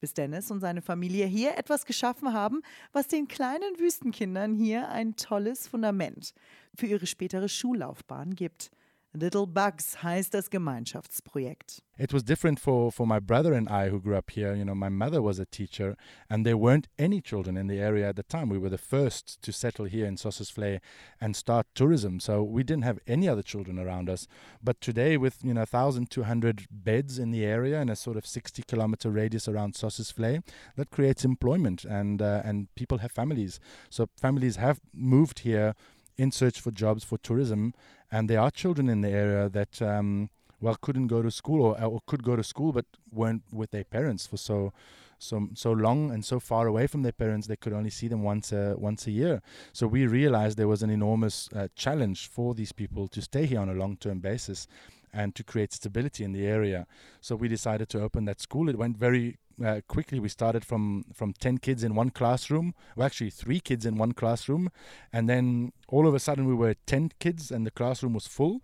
[0.00, 5.14] Bis Dennis und seine Familie hier etwas geschaffen haben, was den kleinen Wüstenkindern hier ein
[5.14, 6.34] tolles Fundament
[6.76, 8.72] für ihre spätere Schullaufbahn gibt.
[9.16, 11.84] Little Bugs heißt das Gemeinschaftsprojekt.
[11.96, 14.56] It was different for, for my brother and I who grew up here.
[14.56, 15.96] You know, my mother was a teacher,
[16.28, 18.48] and there weren't any children in the area at the time.
[18.48, 20.80] We were the first to settle here in Sossusvlei
[21.20, 24.26] and start tourism, so we didn't have any other children around us.
[24.60, 28.64] But today, with you know 1,200 beds in the area and a sort of 60
[28.66, 30.42] kilometer radius around Sossusvlei,
[30.74, 33.60] that creates employment, and uh, and people have families.
[33.90, 35.76] So families have moved here
[36.16, 37.74] in search for jobs for tourism,
[38.14, 41.84] and there are children in the area that um, well couldn't go to school or,
[41.84, 44.72] or could go to school but weren't with their parents for so
[45.18, 48.22] so so long and so far away from their parents they could only see them
[48.22, 49.42] once a once a year.
[49.72, 53.60] So we realized there was an enormous uh, challenge for these people to stay here
[53.60, 54.68] on a long term basis
[55.14, 56.86] and to create stability in the area.
[57.20, 58.68] So we decided to open that school.
[58.68, 60.18] It went very uh, quickly.
[60.18, 64.12] We started from from 10 kids in one classroom well actually three kids in one
[64.12, 64.70] classroom.
[65.12, 68.60] And then all of a sudden we were 10 kids and the classroom was full.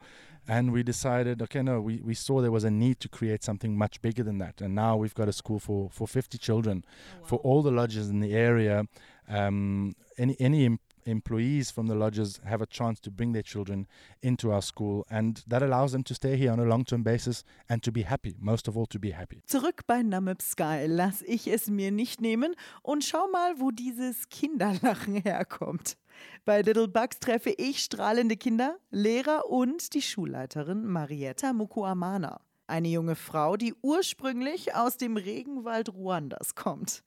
[0.49, 3.79] And we decided okay no we, we saw there was a need to create something
[3.79, 4.61] much bigger than that.
[4.61, 6.85] And now we've got a school for, for 50 children.
[6.85, 7.27] Oh, wow.
[7.29, 8.87] for all the lodges in the area
[9.29, 10.79] um, any any
[11.11, 13.87] employees from the lodges have a chance to bring their children
[14.21, 17.83] into our school and that allows them to stay here on a long-term basis and
[17.83, 19.43] to be happy, most of all to be happy.
[19.47, 24.29] Zurück bei Namib Sky lass ich es mir nicht nehmen und schau mal, wo dieses
[24.29, 25.97] Kinderlachen herkommt.
[26.45, 32.41] Bei Little Bugs treffe ich strahlende Kinder, Lehrer und die Schulleiterin Marietta Mukuamana.
[32.67, 37.03] Eine junge Frau, die ursprünglich aus dem Regenwald Ruandas kommt.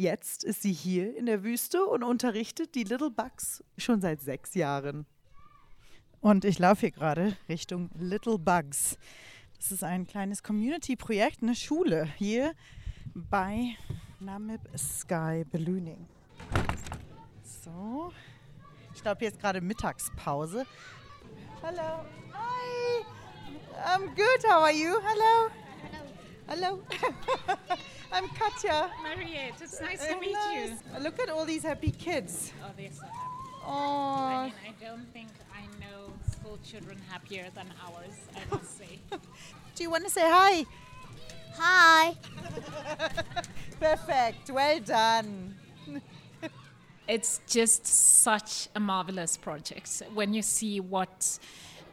[0.00, 4.54] Jetzt ist sie hier in der Wüste und unterrichtet die Little Bugs schon seit sechs
[4.54, 5.06] Jahren.
[6.20, 8.96] Und ich laufe hier gerade Richtung Little Bugs.
[9.56, 12.54] Das ist ein kleines Community-Projekt, eine Schule hier
[13.12, 13.76] bei
[14.20, 16.06] Namib Sky Ballooning.
[17.64, 18.12] So,
[18.94, 20.64] ich glaube, hier ist gerade Mittagspause.
[21.60, 22.04] Hello.
[22.34, 23.04] Hi.
[23.84, 24.48] I'm good.
[24.48, 24.94] How are you?
[25.00, 25.50] Hello.
[26.46, 26.82] Hello.
[28.10, 28.90] I'm Katya.
[29.02, 30.70] Mariette, it's nice uh, to meet nice.
[30.70, 31.00] you.
[31.00, 32.52] Look at all these happy kids.
[32.64, 33.14] Oh, they're so happy.
[33.66, 33.70] Oh.
[33.70, 38.98] I, mean, I don't think I know school children happier than ours, I must say.
[39.74, 40.64] Do you want to say hi?
[41.56, 42.16] Hi.
[43.80, 44.50] Perfect.
[44.50, 45.54] Well done.
[47.06, 51.38] it's just such a marvelous project when you see what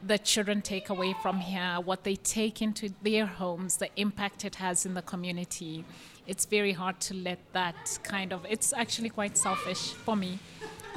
[0.04, 4.56] the children take away from here, what they take into their homes, the impact it
[4.56, 5.84] has in the community.
[6.26, 10.38] It's very hard to let that kind of, it's actually quite selfish for me.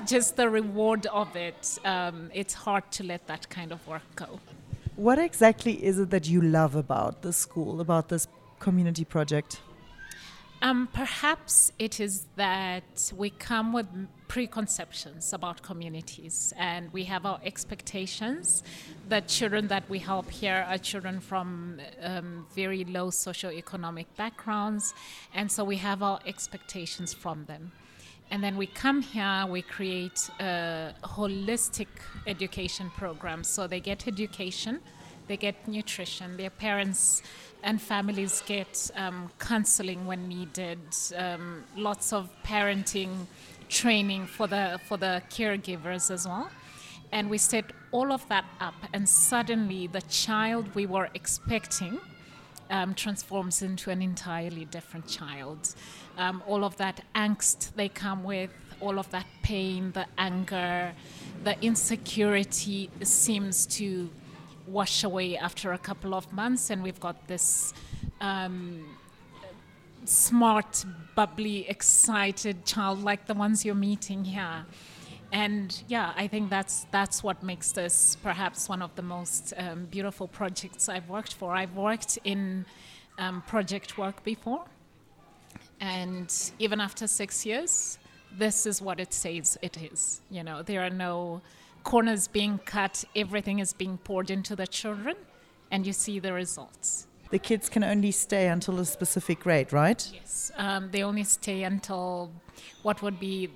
[0.08, 4.40] Just the reward of it, um, it's hard to let that kind of work go.
[4.96, 8.28] What exactly is it that you love about the school, about this
[8.60, 9.62] community project?
[10.62, 13.88] Um, perhaps it is that we come with
[14.30, 18.64] preconceptions about communities and we have our expectations.
[19.10, 24.94] The children that we help here are children from um, very low socioeconomic backgrounds,
[25.34, 27.72] and so we have our expectations from them.
[28.32, 31.88] And then we come here, we create a holistic
[32.28, 33.44] education program.
[33.44, 34.80] So they get education,
[35.28, 37.24] they get nutrition, their parents
[37.64, 40.80] and families get um, counseling when needed,
[41.18, 43.26] um, lots of parenting
[43.70, 46.50] training for the for the caregivers as well.
[47.12, 52.00] And we set all of that up, and suddenly the child we were expecting
[52.70, 55.74] um, transforms into an entirely different child.
[56.18, 60.94] Um, all of that angst they come with, all of that pain, the anger,
[61.44, 64.10] the insecurity seems to
[64.68, 67.74] wash away after a couple of months, and we've got this
[68.22, 68.86] um,
[70.06, 70.86] smart,
[71.16, 74.66] bubbly, excited child like the ones you're meeting here.
[75.32, 79.86] and yeah, I think that's that's what makes this perhaps one of the most um,
[79.86, 81.52] beautiful projects I've worked for.
[81.56, 82.66] I've worked in
[83.18, 84.66] um, project work before,
[85.80, 88.00] and even after six years,
[88.38, 90.22] this is what it says it is.
[90.32, 91.42] You know, there are no
[91.84, 93.04] corners being cut.
[93.16, 95.16] Everything is being poured into the children,
[95.70, 97.06] and you see the results.
[97.32, 100.10] The kids can only stay until a specific grade, right?
[100.14, 102.32] Yes, um, they only stay until
[102.82, 103.50] what would be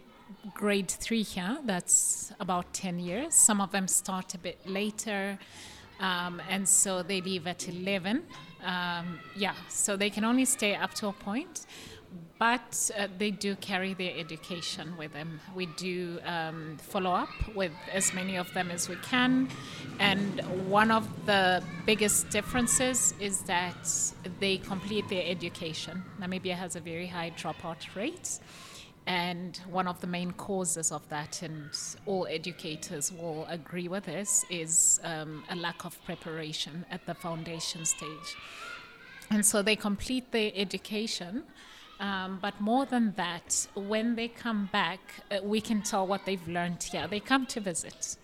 [0.53, 1.57] grade three here.
[1.65, 3.33] That's about 10 years.
[3.33, 5.39] Some of them start a bit later,
[5.99, 8.23] um, and so they leave at 11.
[8.63, 11.65] Um, yeah, so they can only stay up to a point
[12.39, 15.39] but uh, they do carry their education with them.
[15.55, 19.49] We do um, follow up with as many of them as we can,
[19.99, 26.03] and one of the biggest differences is that they complete their education.
[26.19, 28.39] Namibia has a very high dropout rate.
[29.05, 31.69] And one of the main causes of that, and
[32.05, 37.85] all educators will agree with this, is um, a lack of preparation at the foundation
[37.85, 38.37] stage.
[39.29, 41.43] And so they complete their education,
[42.03, 44.99] um, but more than that, when they come back,
[45.31, 47.07] uh, we can tell what they've learned here.
[47.07, 48.17] They come to visit.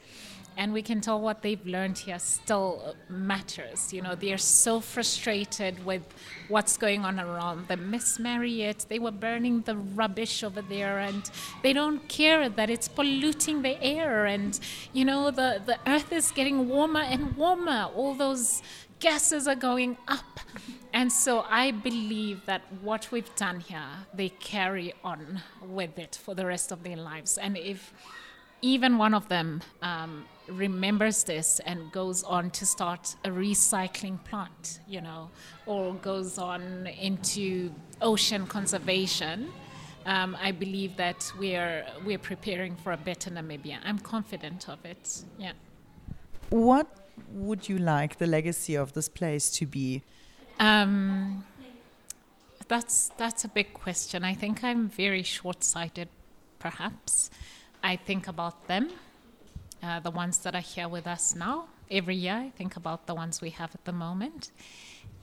[0.57, 3.93] And we can tell what they've learned here still matters.
[3.93, 6.03] You know, they're so frustrated with
[6.49, 7.89] what's going on around them.
[7.89, 11.31] Miss Marriott, they were burning the rubbish over there, and
[11.63, 14.25] they don't care that it's polluting the air.
[14.25, 14.59] And,
[14.91, 17.87] you know, the, the earth is getting warmer and warmer.
[17.95, 18.61] All those
[18.99, 20.41] gases are going up.
[20.99, 26.35] And so I believe that what we've done here, they carry on with it for
[26.35, 27.37] the rest of their lives.
[27.37, 27.93] And if
[28.61, 34.81] even one of them um, remembers this and goes on to start a recycling plant,
[34.89, 35.29] you know,
[35.65, 39.53] or goes on into ocean conservation,
[40.05, 43.77] um, I believe that we're we're preparing for a better Namibia.
[43.85, 45.23] I'm confident of it.
[45.37, 45.53] Yeah.
[46.49, 46.87] What
[47.31, 50.03] would you like the legacy of this place to be?
[50.59, 51.45] Um,
[52.67, 54.23] that's that's a big question.
[54.23, 56.09] I think I'm very short-sighted,
[56.59, 57.31] perhaps.
[57.81, 58.89] I think about them,
[59.81, 61.67] uh, the ones that are here with us now.
[61.89, 64.51] Every year, I think about the ones we have at the moment,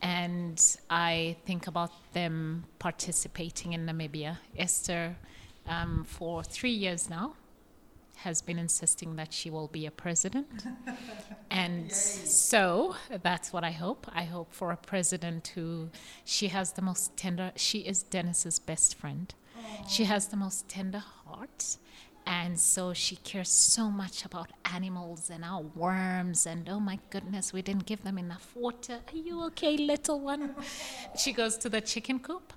[0.01, 4.39] and I think about them participating in Namibia.
[4.57, 5.17] Esther,
[5.69, 7.35] um, for three years now,
[8.17, 10.65] has been insisting that she will be a president.
[11.51, 11.89] and Yay.
[11.91, 14.07] so that's what I hope.
[14.13, 15.91] I hope for a president who
[16.25, 19.35] she has the most tender, she is Dennis's best friend.
[19.59, 19.89] Aww.
[19.89, 21.77] She has the most tender heart.
[22.29, 26.45] And so she cares so much about animals and our worms.
[26.45, 28.99] And oh my goodness, we didn't give them enough water.
[29.13, 30.57] Are you okay, little one?
[31.17, 32.53] she goes to the chicken coop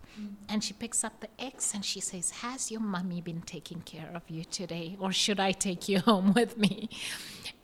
[0.47, 4.09] and she picks up the eggs and she says, Has your mummy been taking care
[4.13, 4.97] of you today?
[4.99, 6.89] Or should I take you home with me?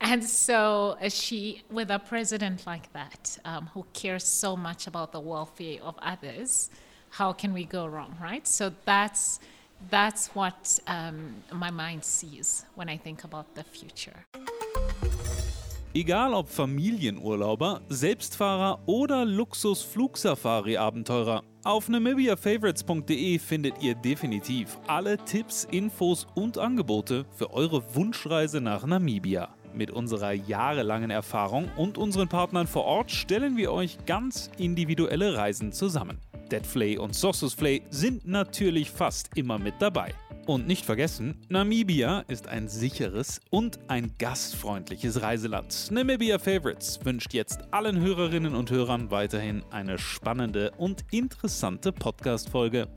[0.02, 5.12] And so uh, she, with a president like that, um, who cares so much about
[5.12, 6.70] the welfare of others,
[7.12, 8.48] how can we go wrong, right?
[8.48, 9.40] So that's
[9.90, 14.26] that's what um, my mind sees when I think about the future.
[15.98, 26.58] Egal ob Familienurlauber, Selbstfahrer oder Luxus-Flugsafari-Abenteurer, auf namibiafavorites.de findet ihr definitiv alle Tipps, Infos und
[26.58, 29.56] Angebote für eure Wunschreise nach Namibia.
[29.74, 35.72] Mit unserer jahrelangen Erfahrung und unseren Partnern vor Ort stellen wir euch ganz individuelle Reisen
[35.72, 36.20] zusammen.
[36.52, 40.14] Deadflay und Sosusflay sind natürlich fast immer mit dabei.
[40.46, 45.90] Und nicht vergessen, Namibia ist ein sicheres und ein gastfreundliches Reiseland.
[45.92, 52.88] Namibia Favorites wünscht jetzt allen Hörerinnen und Hörern weiterhin eine spannende und interessante Podcast-Folge.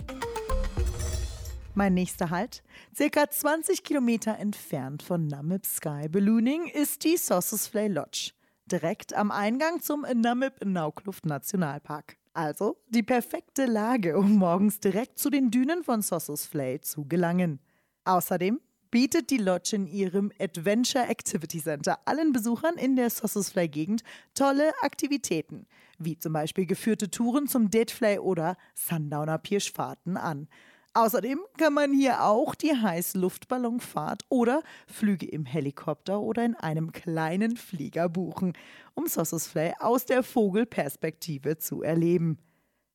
[1.74, 2.62] Mein nächster Halt,
[2.94, 8.32] circa 20 Kilometer entfernt von Namib Sky Ballooning, ist die Sossusvley Lodge,
[8.66, 12.16] direkt am Eingang zum Namib Naukluft Nationalpark.
[12.38, 17.58] Also die perfekte Lage, um morgens direkt zu den Dünen von Sossusvley zu gelangen.
[18.04, 18.60] Außerdem
[18.92, 25.66] bietet die Lodge in ihrem Adventure Activity Center allen Besuchern in der Sossusvley-Gegend tolle Aktivitäten,
[25.98, 30.46] wie zum Beispiel geführte Touren zum Deadflay oder Sundowner Pirschfahrten an.
[30.94, 37.56] Außerdem kann man hier auch die Heißluftballonfahrt oder Flüge im Helikopter oder in einem kleinen
[37.56, 38.54] Flieger buchen,
[38.94, 42.38] um Sossusflay aus der Vogelperspektive zu erleben.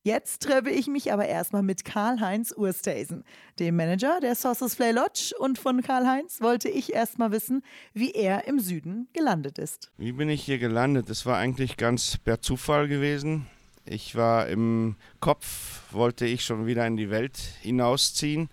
[0.06, 3.24] Jetzt treffe ich mich aber erstmal mit Karl-Heinz Urstesen,
[3.58, 5.32] dem Manager der Sossusflay Lodge.
[5.38, 7.62] Und von Karl-Heinz wollte ich erstmal wissen,
[7.94, 9.90] wie er im Süden gelandet ist.
[9.96, 11.08] Wie bin ich hier gelandet?
[11.08, 13.46] Das war eigentlich ganz per Zufall gewesen.
[13.86, 18.48] Ich war im Kopf, wollte ich schon wieder in die Welt hinausziehen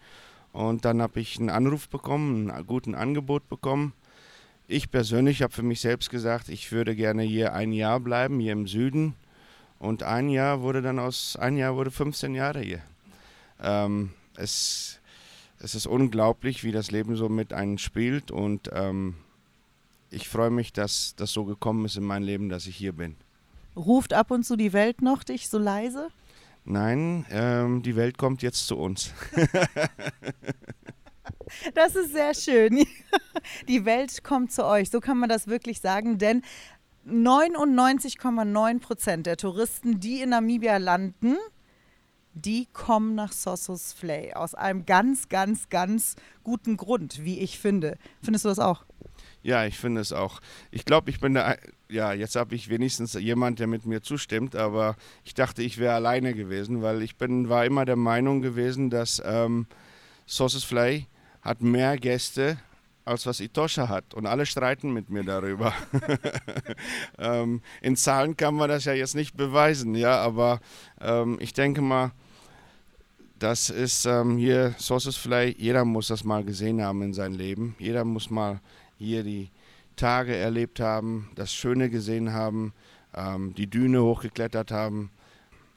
[0.52, 3.94] Und dann habe ich einen Anruf bekommen, einen guten Angebot bekommen.
[4.68, 8.52] Ich persönlich habe für mich selbst gesagt, ich würde gerne hier ein Jahr bleiben, hier
[8.52, 9.16] im Süden.
[9.80, 12.82] Und ein Jahr wurde dann aus, ein Jahr wurde 15 Jahre hier.
[13.62, 15.00] Ähm, es,
[15.60, 18.32] es ist unglaublich, wie das Leben so mit einem spielt.
[18.32, 19.16] Und ähm,
[20.10, 23.16] ich freue mich, dass das so gekommen ist in mein Leben, dass ich hier bin.
[23.76, 26.10] Ruft ab und zu die Welt noch dich so leise?
[26.64, 29.14] Nein, ähm, die Welt kommt jetzt zu uns.
[31.74, 32.86] das ist sehr schön.
[33.68, 34.92] Die Welt kommt zu euch.
[34.92, 36.44] So kann man das wirklich sagen, denn
[37.08, 41.36] 99,9 Prozent der Touristen, die in Namibia landen,
[42.34, 47.98] die kommen nach Sossus Flay aus einem ganz, ganz, ganz guten Grund, wie ich finde.
[48.22, 48.86] Findest du das auch?
[49.44, 50.40] Ja, ich finde es auch.
[50.70, 51.56] Ich glaube, ich bin da,
[51.90, 55.96] ja, jetzt habe ich wenigstens jemand, der mit mir zustimmt, aber ich dachte, ich wäre
[55.96, 59.66] alleine gewesen, weil ich bin, war immer der Meinung gewesen, dass ähm,
[60.28, 61.08] Sauces Fly
[61.42, 62.58] hat mehr Gäste
[63.04, 64.14] als was Itosha hat.
[64.14, 65.74] Und alle streiten mit mir darüber.
[67.18, 70.60] ähm, in Zahlen kann man das ja jetzt nicht beweisen, ja, aber
[71.00, 72.12] ähm, ich denke mal,
[73.40, 77.76] das ist ähm, hier Sauces Fly, jeder muss das mal gesehen haben in seinem Leben.
[77.80, 78.62] Jeder muss mal
[79.02, 79.50] hier die
[79.96, 82.74] Tage erlebt haben, das Schöne gesehen haben,
[83.16, 85.12] ähm, die Düne hochgeklettert haben.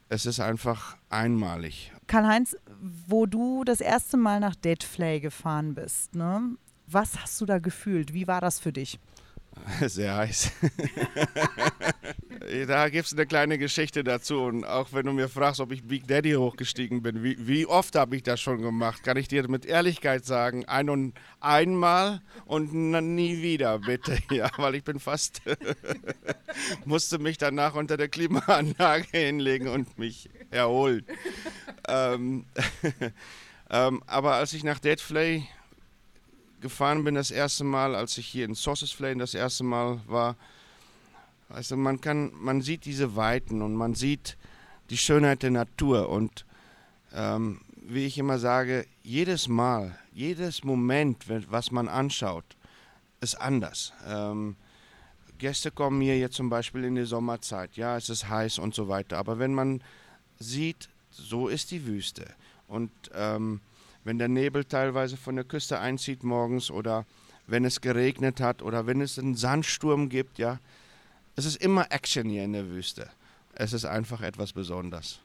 [0.09, 1.91] Es ist einfach einmalig.
[2.07, 2.55] Karl-Heinz,
[3.07, 6.55] wo du das erste Mal nach Deadflay gefahren bist, ne?
[6.87, 8.13] was hast du da gefühlt?
[8.13, 8.99] Wie war das für dich?
[9.87, 10.51] Sehr heiß.
[12.67, 14.41] da gibt es eine kleine Geschichte dazu.
[14.41, 17.95] Und auch wenn du mir fragst, ob ich Big Daddy hochgestiegen bin, wie, wie oft
[17.95, 22.73] habe ich das schon gemacht, kann ich dir mit Ehrlichkeit sagen, ein und einmal und
[22.73, 24.17] nie wieder, bitte.
[24.31, 25.41] Ja, weil ich bin fast,
[26.83, 31.05] musste mich danach unter der Klimaanlage hinlegen und mich erholen.
[31.87, 32.45] ähm,
[33.69, 35.47] ähm, aber als ich nach Deadflay
[36.61, 40.35] gefahren bin das erste Mal, als ich hier in Sauces Flame das erste Mal war.
[41.49, 44.37] Also man kann, man sieht diese Weiten und man sieht
[44.89, 46.45] die Schönheit der Natur und
[47.13, 52.45] ähm, wie ich immer sage, jedes Mal, jedes Moment, was man anschaut,
[53.21, 53.93] ist anders.
[54.07, 54.55] Ähm,
[55.37, 58.87] Gäste kommen hier jetzt zum Beispiel in die Sommerzeit, ja, es ist heiß und so
[58.87, 59.17] weiter.
[59.17, 59.83] Aber wenn man
[60.39, 62.25] sieht, so ist die Wüste
[62.67, 63.61] und ähm,
[64.05, 67.05] wenn der Nebel teilweise von der Küste einzieht morgens oder
[67.47, 70.59] wenn es geregnet hat oder wenn es einen Sandsturm gibt, ja.
[71.35, 73.09] Es ist immer Action hier in der Wüste.
[73.53, 75.19] Es ist einfach etwas Besonderes.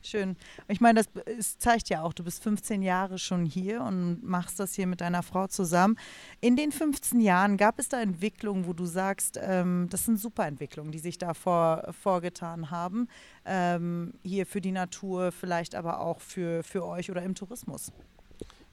[0.00, 0.36] Schön.
[0.68, 4.60] Ich meine, das, das zeigt ja auch, du bist 15 Jahre schon hier und machst
[4.60, 5.98] das hier mit deiner Frau zusammen.
[6.40, 10.46] In den 15 Jahren gab es da Entwicklungen, wo du sagst, ähm, das sind super
[10.46, 13.08] Entwicklungen, die sich da vor, vorgetan haben.
[13.44, 17.92] Ähm, hier für die Natur, vielleicht aber auch für, für euch oder im Tourismus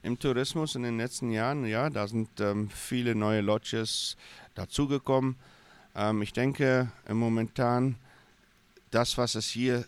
[0.06, 1.66] im Tourismus in den letzten Jahren.
[1.66, 4.16] Ja, da sind ähm, viele neue Lodges
[4.54, 5.34] dazugekommen.
[5.96, 7.96] Ähm, ich denke momentan,
[8.92, 9.84] das, was es hier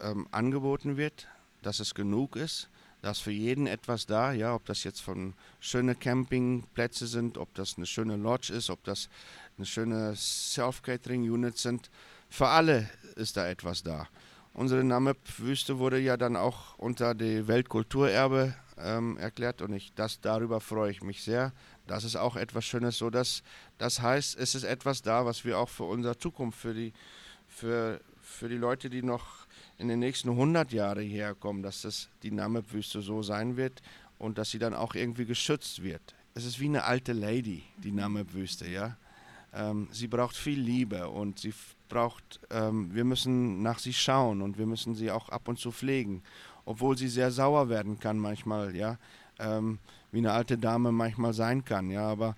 [0.00, 1.26] ähm, angeboten wird,
[1.62, 2.68] dass es genug ist,
[3.00, 7.78] dass für jeden etwas da, ja, ob das jetzt von schöne Campingplätze sind, ob das
[7.78, 9.08] eine schöne Lodge ist, ob das
[9.56, 11.90] eine schöne Self-Catering-Unit sind,
[12.28, 14.08] für alle ist da etwas da.
[14.52, 20.60] Unsere Namib-Wüste wurde ja dann auch unter die Weltkulturerbe ähm, erklärt und ich, das, darüber
[20.60, 21.52] freue ich mich sehr.
[21.86, 22.98] Das ist auch etwas Schönes.
[22.98, 23.42] So dass,
[23.78, 26.92] das heißt, es ist etwas da, was wir auch für unsere Zukunft, für die,
[27.46, 29.46] für, für die Leute, die noch
[29.78, 33.82] in den nächsten 100 Jahren hierher kommen, dass das die Namib-Wüste so sein wird
[34.18, 36.14] und dass sie dann auch irgendwie geschützt wird.
[36.34, 38.96] Es ist wie eine alte Lady, die Namib-Wüste, ja.
[39.52, 41.54] Ähm, sie braucht viel Liebe und sie
[41.88, 45.72] braucht, ähm, wir müssen nach sie schauen und wir müssen sie auch ab und zu
[45.72, 46.22] pflegen
[46.68, 48.98] obwohl sie sehr sauer werden kann manchmal, ja,
[49.38, 49.78] ähm,
[50.12, 52.36] wie eine alte Dame manchmal sein kann, ja, aber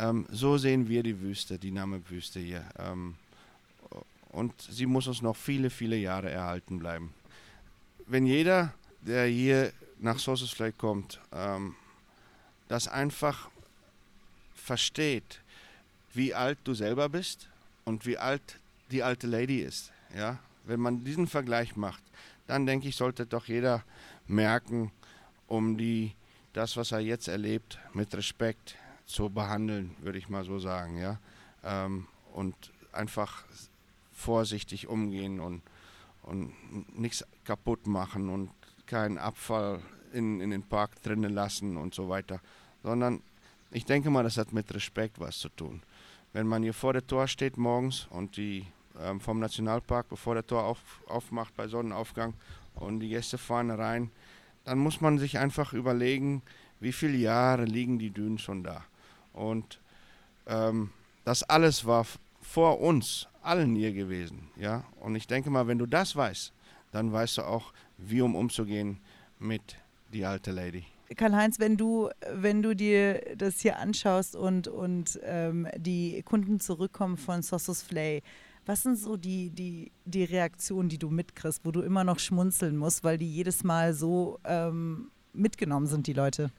[0.00, 2.64] ähm, so sehen wir die Wüste, die Namib-Wüste hier.
[2.76, 3.14] Ähm,
[4.30, 7.14] und sie muss uns noch viele, viele Jahre erhalten bleiben.
[8.08, 11.76] Wenn jeder, der hier nach Sources Flake kommt, ähm,
[12.66, 13.48] das einfach
[14.56, 15.40] versteht,
[16.14, 17.48] wie alt du selber bist
[17.84, 18.58] und wie alt
[18.90, 22.02] die alte Lady ist, ja, wenn man diesen Vergleich macht,
[22.48, 23.84] dann denke ich, sollte doch jeder
[24.26, 24.90] merken,
[25.46, 26.14] um die,
[26.52, 28.74] das, was er jetzt erlebt, mit Respekt
[29.06, 31.18] zu behandeln, würde ich mal so sagen, ja.
[31.62, 32.54] Ähm, und
[32.92, 33.44] einfach
[34.12, 35.62] vorsichtig umgehen und,
[36.22, 36.52] und
[36.98, 38.50] nichts kaputt machen und
[38.86, 39.80] keinen Abfall
[40.12, 42.40] in, in den Park drinnen lassen und so weiter.
[42.82, 43.22] Sondern
[43.70, 45.82] ich denke mal, das hat mit Respekt was zu tun.
[46.32, 48.66] Wenn man hier vor der Tor steht morgens und die
[49.00, 52.34] ähm, vom Nationalpark, bevor der Tor auf, aufmacht bei Sonnenaufgang
[52.74, 54.10] und die Gäste fahren rein,
[54.64, 56.42] dann muss man sich einfach überlegen,
[56.80, 58.84] wie viele Jahre liegen die Dünen schon da?
[59.32, 59.80] Und
[60.46, 60.90] ähm,
[61.24, 62.06] das alles war
[62.40, 64.48] vor uns allen hier gewesen.
[64.56, 64.84] Ja?
[65.00, 66.52] Und ich denke mal, wenn du das weißt,
[66.92, 68.98] dann weißt du auch, wie um umzugehen
[69.38, 69.76] mit
[70.12, 70.84] die alte Lady.
[71.16, 77.16] Karl-Heinz, wenn du, wenn du dir das hier anschaust und, und ähm, die Kunden zurückkommen
[77.16, 78.22] von Sauces Flay,
[78.68, 82.76] was sind so die, die, die Reaktionen, die du mitkriegst, wo du immer noch schmunzeln
[82.76, 86.50] musst, weil die jedes Mal so ähm, mitgenommen sind, die Leute?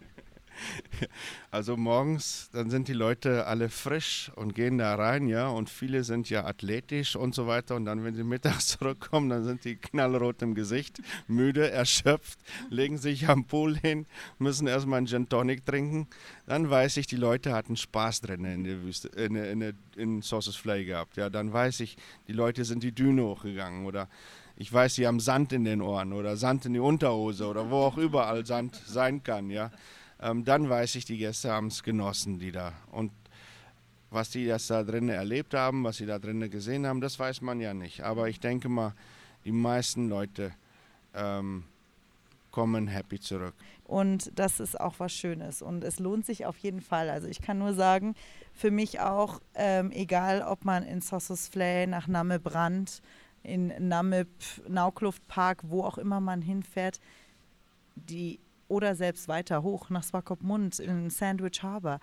[1.51, 6.03] Also morgens, dann sind die Leute alle frisch und gehen da rein, ja, und viele
[6.03, 7.75] sind ja athletisch und so weiter.
[7.75, 12.39] Und dann, wenn sie mittags zurückkommen, dann sind die knallrot im Gesicht, müde, erschöpft,
[12.69, 14.05] legen sich am Pool hin,
[14.37, 16.07] müssen erstmal einen Gin Tonic trinken.
[16.45, 20.55] Dann weiß ich, die Leute hatten Spaß drin in der Wüste, in, in, in Sauces
[20.55, 21.17] Flay gehabt.
[21.17, 21.97] Ja, dann weiß ich,
[22.27, 24.07] die Leute sind die Düne hochgegangen oder
[24.55, 27.77] ich weiß, sie haben Sand in den Ohren oder Sand in die Unterhose oder wo
[27.77, 29.71] auch überall Sand sein kann, ja
[30.21, 32.73] ähm, dann weiß ich, die Gäste haben es genossen, die da.
[32.91, 33.11] Und
[34.11, 37.41] was die das da drinnen erlebt haben, was sie da drinnen gesehen haben, das weiß
[37.41, 38.01] man ja nicht.
[38.01, 38.93] Aber ich denke mal,
[39.45, 40.51] die meisten Leute
[41.13, 41.63] ähm,
[42.51, 43.53] kommen happy zurück.
[43.85, 45.61] Und das ist auch was Schönes.
[45.61, 47.09] Und es lohnt sich auf jeden Fall.
[47.09, 48.15] Also ich kann nur sagen,
[48.53, 53.01] für mich auch, ähm, egal ob man in Sossus Flay nach Namme Brand,
[53.43, 54.27] in Namib,
[54.67, 56.99] Naukluftpark, wo auch immer man hinfährt,
[57.95, 58.39] die
[58.69, 61.99] oder selbst weiter hoch nach Swakopmund in Sandwich Harbor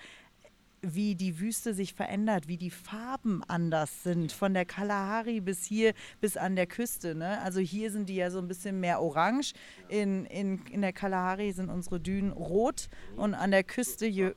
[0.82, 5.94] wie die Wüste sich verändert, wie die Farben anders sind, von der Kalahari bis hier,
[6.20, 7.14] bis an der Küste.
[7.14, 7.40] Ne?
[7.42, 9.52] Also hier sind die ja so ein bisschen mehr orange,
[9.88, 14.32] in, in, in der Kalahari sind unsere Dünen rot und an der Küste, je,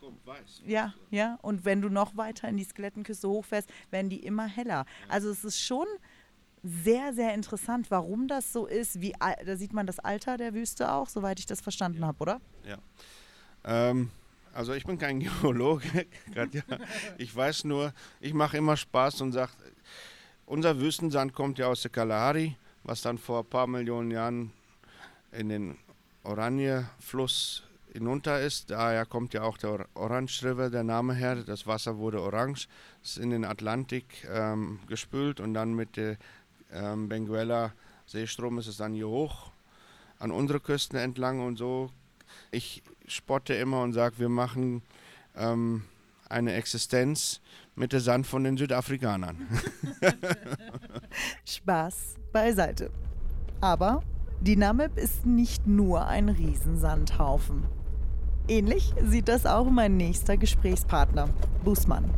[0.65, 4.85] ja, ja, und wenn du noch weiter in die Skelettenküste hochfährst, werden die immer heller.
[5.07, 5.87] Also es ist schon
[6.63, 9.01] sehr, sehr interessant, warum das so ist.
[9.01, 9.13] Wie,
[9.45, 12.07] da sieht man das Alter der Wüste auch, soweit ich das verstanden ja.
[12.07, 12.41] habe, oder?
[12.65, 12.77] Ja.
[13.63, 14.09] Ähm,
[14.53, 16.05] also ich bin kein Geologe,
[17.17, 19.51] ich weiß nur, ich mache immer Spaß und sage,
[20.45, 24.51] unser Wüstensand kommt ja aus der Kalahari, was dann vor ein paar Millionen Jahren
[25.31, 25.77] in den
[26.23, 28.69] Oranje-Fluss hinunter ist.
[28.69, 31.35] Daher kommt ja auch der Orange River, der Name her.
[31.35, 32.67] Das Wasser wurde orange,
[33.03, 36.17] ist in den Atlantik ähm, gespült und dann mit der
[36.71, 37.73] ähm, Benguela
[38.05, 39.51] Seestrom ist es dann hier hoch
[40.19, 41.89] an unsere Küsten entlang und so.
[42.51, 44.81] Ich spotte immer und sage, wir machen
[45.35, 45.83] ähm,
[46.27, 47.41] eine Existenz
[47.75, 49.47] mit der Sand von den Südafrikanern.
[51.45, 52.91] Spaß beiseite.
[53.61, 54.03] Aber
[54.41, 57.63] die Namib ist nicht nur ein Riesensandhaufen.
[58.47, 61.29] Ähnlich sieht das auch mein nächster Gesprächspartner,
[61.63, 62.09] Busmann.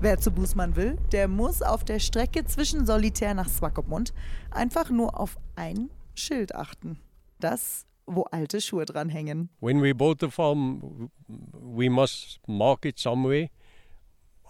[0.00, 4.14] Wer zu Bußmann will, der muss auf der Strecke zwischen Solitär nach Swakopmund
[4.52, 7.00] einfach nur auf ein Schild achten.
[7.40, 9.48] Das, wo alte Schuhe dran hängen.
[9.58, 13.48] When we bought the farm, we must mark it somewhere.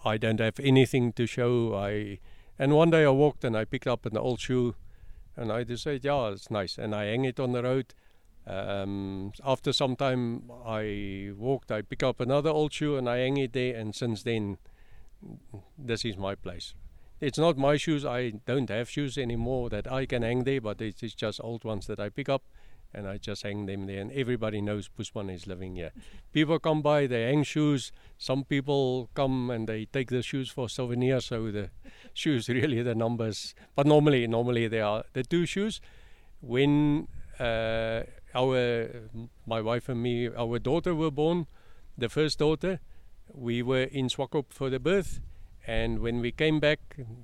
[0.05, 1.73] I don't have anything to show.
[1.73, 2.19] I
[2.59, 4.75] and one day I walked and I picked up an old shoe
[5.35, 7.95] and I decided, yeah, it's nice, and I hang it on the road.
[8.45, 11.71] Um, after some time, I walked.
[11.71, 14.59] I picked up another old shoe and I hang it there, and since then
[15.77, 16.73] this is my place.
[17.21, 18.05] It's not my shoes.
[18.05, 21.87] I don't have shoes anymore that I can hang there, but it's just old ones
[21.87, 22.43] that I pick up
[22.93, 24.01] and I just hang them there.
[24.01, 25.91] And everybody knows Busman is living here.
[26.31, 27.91] People come by, they hang shoes.
[28.17, 31.25] Some people come and they take the shoes for souvenirs.
[31.25, 31.69] So the
[32.13, 33.53] shoes really the numbers.
[33.75, 35.81] But normally, normally they are the two shoes.
[36.41, 37.07] When
[37.39, 38.03] uh,
[38.33, 38.89] our
[39.45, 41.47] my wife and me, our daughter were born,
[41.97, 42.79] the first daughter,
[43.33, 45.21] we were in Swakop for the birth,
[45.65, 46.79] and when we came back,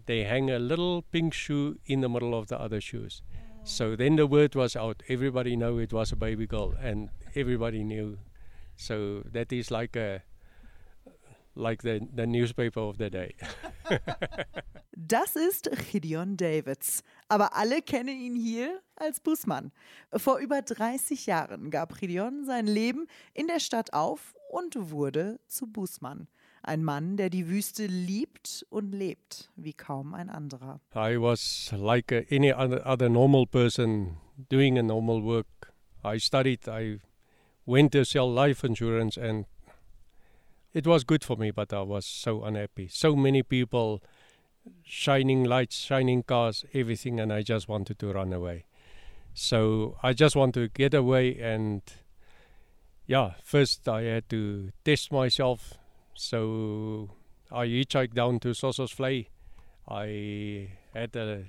[0.06, 3.22] they hang a little pink shoe in the middle of the other shoes.
[3.64, 5.01] So then the word was out.
[5.10, 8.20] Everybody knew it was a baby girl, and everybody knew.
[8.76, 10.22] So that is like a
[11.56, 13.36] like the, the newspaper of the day.
[14.95, 17.01] das ist Gideon Davids.
[17.28, 19.72] Aber alle kennen ihn hier als Busmann.
[20.16, 25.67] Vor über 30 Jahren gab Gideon sein Leben in der Stadt auf und wurde zu
[25.67, 26.27] Busmann.
[26.63, 30.79] Ein Mann, der die Wüste liebt und lebt, wie kaum ein anderer.
[30.95, 34.17] I was like any other normal person
[34.49, 35.73] doing a normal work.
[36.03, 36.99] I studied, I
[37.65, 39.45] went to sell life insurance and
[40.73, 42.87] it was good for me, but I was so unhappy.
[42.89, 44.01] So many people,
[44.83, 48.65] shining lights, shining cars, everything, and I just wanted to run away.
[49.33, 51.81] So I just want to get away and
[53.08, 55.74] yeah, first I had to test myself.
[56.14, 57.10] So
[57.51, 59.30] I hitchhiked down to Sosos Flay.
[59.88, 61.43] I had a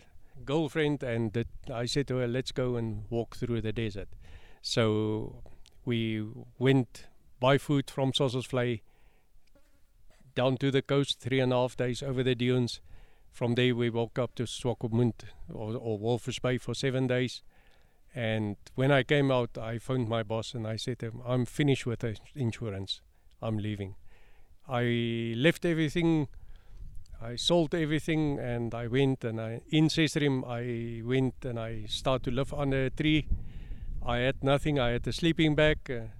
[0.45, 4.09] girlfriend and I said to her, let's go and walk through the desert.
[4.61, 5.43] So
[5.85, 6.27] we
[6.59, 7.07] went
[7.41, 8.81] by foot from Sossusvlei,
[10.35, 12.81] down to the coast, three and a half days over the dunes.
[13.31, 15.13] From there, we walked up to Swakopmund
[15.53, 17.43] or, or Wolfers Bay for seven days.
[18.17, 21.85] And when I came out, I phoned my boss and I said him, I'm finished
[21.85, 22.03] with
[22.35, 23.03] insurance.
[23.43, 23.95] I'm leaving.
[24.67, 26.29] I left everything.
[27.21, 32.25] I sold everything and I went and I in Sesrim I went and I started
[32.25, 33.29] to live under a tree.
[34.05, 34.79] I had nothing.
[34.79, 36.13] I had a sleeping bag, a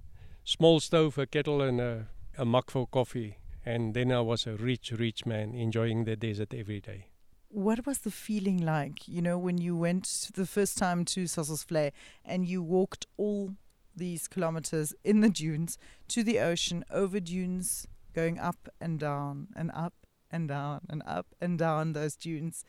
[0.43, 3.37] small stove, a kettle, and a, a mug for coffee.
[3.65, 7.07] And then I was a rich, rich man enjoying the desert every day.
[7.49, 11.91] What was the feeling like, you know, when you went the first time to Sossusvlei
[12.25, 13.55] and you walked all
[13.95, 15.77] these kilometers in the dunes
[16.09, 19.93] to the ocean, over dunes, going up and down and up
[20.29, 22.65] and down and up and down those dunes?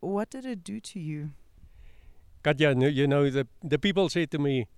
[0.00, 1.30] What did it do to you?
[2.44, 4.68] Katja, you know, the, the people say to me,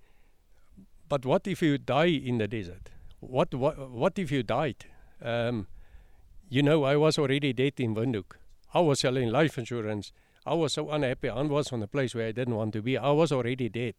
[1.07, 2.89] but what if you die in the desert?
[3.19, 4.85] What, what, what if you died?
[5.21, 5.67] Um,
[6.49, 8.37] you know, I was already dead in Windhoek.
[8.73, 10.11] I was selling life insurance.
[10.45, 11.29] I was so unhappy.
[11.29, 12.97] I was on a place where I didn't want to be.
[12.97, 13.95] I was already dead.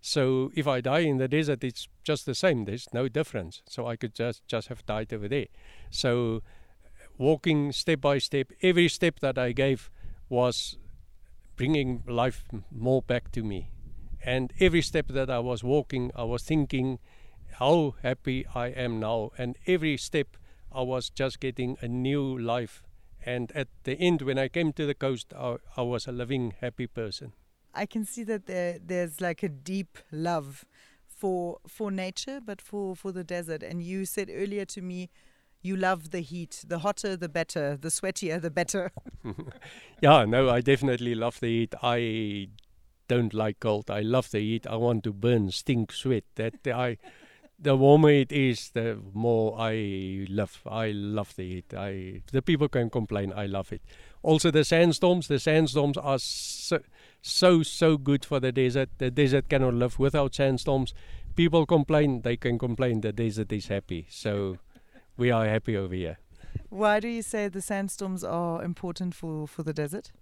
[0.00, 2.66] So if I die in the desert, it's just the same.
[2.66, 3.62] There's no difference.
[3.66, 5.46] So I could just just have died over there.
[5.90, 6.42] So
[7.16, 9.90] walking step by step, every step that I gave
[10.28, 10.76] was
[11.56, 13.70] bringing life more back to me.
[14.22, 16.98] And every step that I was walking, I was thinking
[17.58, 19.30] how happy I am now.
[19.38, 20.36] And every step,
[20.72, 22.82] I was just getting a new life.
[23.26, 26.54] And at the end, when I came to the coast, I, I was a living,
[26.60, 27.32] happy person.
[27.74, 30.64] I can see that there there's like a deep love
[31.06, 33.62] for for nature, but for for the desert.
[33.62, 35.10] And you said earlier to me,
[35.62, 36.64] you love the heat.
[36.66, 37.76] The hotter, the better.
[37.76, 38.92] The sweatier, the better.
[40.02, 41.74] yeah, no, I definitely love the heat.
[41.82, 42.48] I
[43.08, 43.90] don't like cold.
[43.90, 44.66] I love the heat.
[44.66, 46.24] I want to burn, stink, sweat.
[46.36, 46.98] That I,
[47.64, 50.60] the warmer it is, the more I love.
[50.66, 51.74] I love the heat.
[51.74, 53.32] I the people can complain.
[53.34, 53.82] I love it.
[54.22, 55.28] Also, the sandstorms.
[55.28, 56.78] The sandstorms are so
[57.22, 58.90] so so good for the desert.
[58.98, 60.94] The desert cannot live without sandstorms.
[61.34, 62.22] People complain.
[62.22, 63.00] They can complain.
[63.00, 64.06] The desert is happy.
[64.10, 64.58] So
[65.16, 66.18] we are happy over here.
[66.68, 70.12] Why do you say the sandstorms are important for for the desert?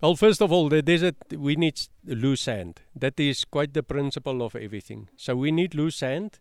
[0.00, 2.82] Well, first of all, the desert, we need loose sand.
[2.94, 5.08] That is quite the principle of everything.
[5.16, 6.38] So we need loose sand.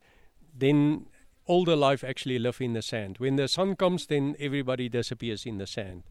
[0.53, 1.08] Then
[1.45, 3.18] all the life actually live in the sand.
[3.18, 6.03] When the sun comes, then everybody disappears in the sand.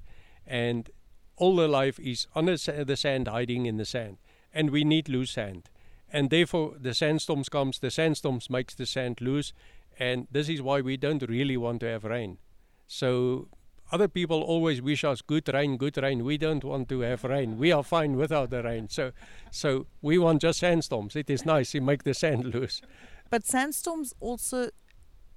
[0.46, 0.88] And
[1.36, 4.16] all the life is under the sand, hiding in the sand.
[4.54, 5.68] And we need loose sand.
[6.10, 9.52] And therefore, the sandstorms comes, the sandstorms makes the sand loose.
[9.98, 12.38] And this is why we don't really want to have rain.
[12.86, 13.48] So
[13.92, 16.24] other people always wish us good rain, good rain.
[16.24, 17.58] We don't want to have rain.
[17.58, 18.88] We are fine without the rain.
[18.88, 19.12] So,
[19.50, 21.16] so we want just sandstorms.
[21.16, 21.74] It is nice.
[21.74, 22.82] You make the sand loose.
[23.30, 24.70] But sandstorms also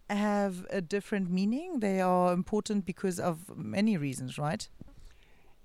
[0.09, 1.79] have a different meaning.
[1.79, 4.67] They are important because of many reasons, right?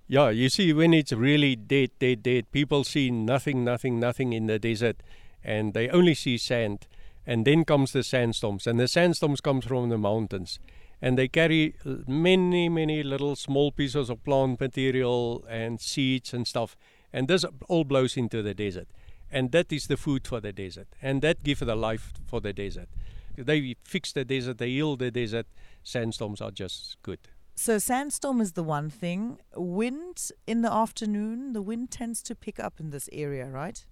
[0.09, 4.47] Yeah, you see, when it's really dead, dead, dead, people see nothing, nothing, nothing in
[4.47, 5.03] the desert,
[5.43, 6.87] and they only see sand.
[7.25, 10.59] And then comes the sandstorms, and the sandstorms comes from the mountains,
[11.03, 16.47] and they carry uh, many, many little small pieces of plant material and seeds and
[16.47, 16.77] stuff,
[17.13, 18.87] and this all blows into the desert,
[19.31, 22.53] and that is the food for the desert, and that gives the life for the
[22.53, 22.89] desert.
[23.37, 25.47] They fix the desert, they heal the desert.
[25.83, 27.19] Sandstorms are just good.
[27.55, 29.39] So sandstorm is the one thing.
[29.57, 33.85] Wind in the afternoon, the wind tends to pick up in this area, right?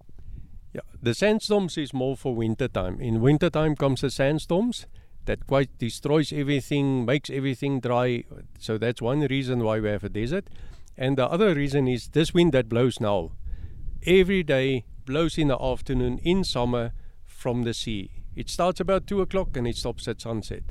[0.73, 3.01] Yeah, the sandstorms is more for winter time.
[3.01, 4.85] In winter time comes the sandstorms
[5.25, 8.23] that quite destroys everything, makes everything dry.
[8.59, 10.47] So that's one reason why we have a desert.
[10.97, 13.31] And the other reason is this wind that blows now.
[14.05, 16.93] Every day blows in the afternoon in summer
[17.25, 18.11] from the sea.
[18.35, 20.63] It starts about two o'clock and it stops at sunset.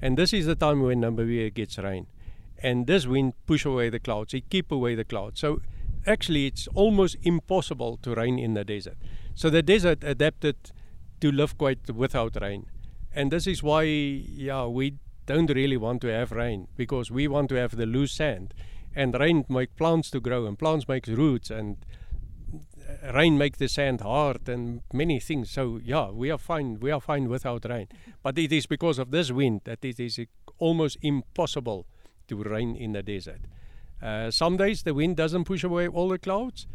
[0.00, 2.06] And this is the time when Namibia gets rain.
[2.62, 4.34] And this wind push away the clouds.
[4.34, 5.40] It keep away the clouds.
[5.40, 5.60] So
[6.06, 8.96] actually it's almost impossible to rain in the desert.
[9.34, 10.56] So the desert adapted
[11.20, 12.66] to live quite without rain.
[13.18, 14.94] And this is why yeah, we
[15.26, 18.54] don't really want to have rain because we want to have the loose sand.
[18.94, 21.78] And rain make plants to grow and plants make roots and
[22.54, 25.50] uh, rain make the sand hard and many things.
[25.50, 26.78] So yeah, we are fine.
[26.78, 27.88] We are fine without rain.
[28.22, 30.20] But it is because of this wind that it is
[30.60, 31.86] almost impossible
[32.28, 33.40] to rain in the desert.
[34.00, 36.68] Uh, some days the wind doesn't push away all the clouds,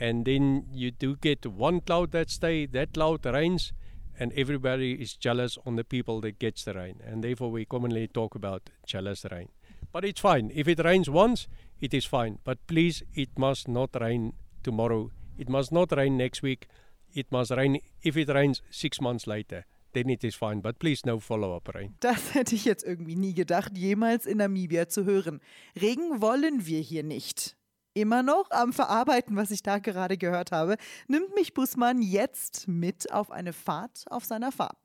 [0.00, 2.66] and then you do get one cloud that stay.
[2.66, 3.72] That cloud rains,
[4.18, 8.06] and everybody is jealous on the people that gets the rain, and therefore we commonly
[8.08, 9.48] talk about jealous rain.
[9.92, 10.50] But it's fine.
[10.54, 11.46] If it rains once,
[11.80, 12.38] it is fine.
[12.44, 15.10] But please, it must not rain tomorrow.
[15.38, 16.66] It must not rain next week.
[17.12, 19.64] It must rain if it rains six months later.
[19.94, 20.60] then it is fine.
[20.60, 21.94] But please no follow-up rain.
[22.00, 25.40] Das hätte ich jetzt irgendwie nie gedacht, jemals in Namibia zu hören.
[25.80, 27.56] Regen wollen wir hier nicht.
[27.96, 30.76] Immer noch am Verarbeiten, was ich da gerade gehört habe,
[31.06, 34.76] nimmt mich Busmann jetzt mit auf eine Fahrt auf seiner Farm.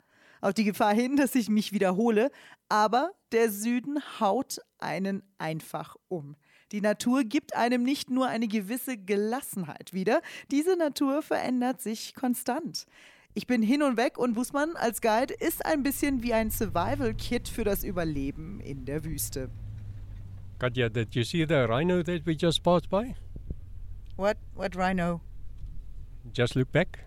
[0.41, 2.29] Auf die Gefahr hin, dass ich mich wiederhole,
[2.69, 6.35] aber der Süden haut einen einfach um.
[6.71, 12.85] Die Natur gibt einem nicht nur eine gewisse Gelassenheit wieder, diese Natur verändert sich konstant.
[13.33, 17.49] Ich bin hin und weg und Busmann als Guide ist ein bisschen wie ein Survival-Kit
[17.49, 19.49] für das Überleben in der Wüste.
[20.59, 23.15] Katja, did you see the rhino that we just passed by?
[24.17, 25.21] What, what rhino?
[26.33, 26.99] Just look back.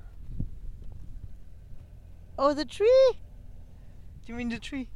[2.39, 3.11] Oh, the tree?
[4.25, 4.89] Do you mean the tree?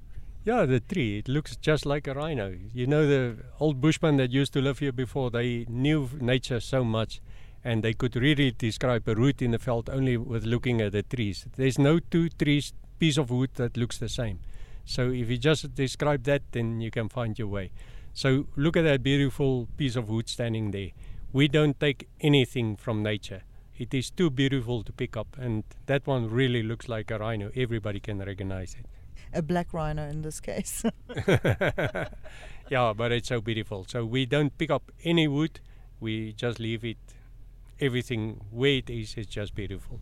[0.44, 1.18] Yeah, the tree.
[1.18, 2.56] It looks just like a rhino.
[2.72, 6.82] You know, the old bushmen that used to live here before, they knew nature so
[6.82, 7.20] much
[7.62, 11.02] and they could really describe a root in the veld only with looking at the
[11.02, 11.46] trees.
[11.56, 14.38] There's no two trees, piece of wood that looks the same.
[14.86, 17.72] So if you just describe that, then you can find your way.
[18.16, 20.92] So look at that beautiful piece of wood standing there.
[21.34, 23.42] We don't take anything from nature.
[23.76, 27.50] It is too beautiful to pick up, and that one really looks like a rhino.
[27.54, 28.86] Everybody can recognize it.
[29.34, 30.82] A black rhino in this case.
[32.70, 33.84] yeah, but it's so beautiful.
[33.86, 35.60] So we don't pick up any wood.
[36.00, 36.96] We just leave it.
[37.80, 40.00] Everything where it is is just beautiful.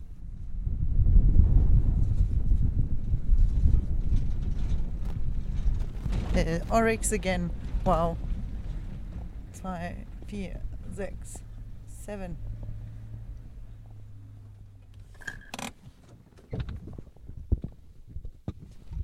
[6.33, 7.51] Uh, Oryx again.
[7.85, 8.17] Wow.
[9.51, 10.59] Zwei, vier,
[10.91, 11.43] sechs,
[11.85, 12.35] seven.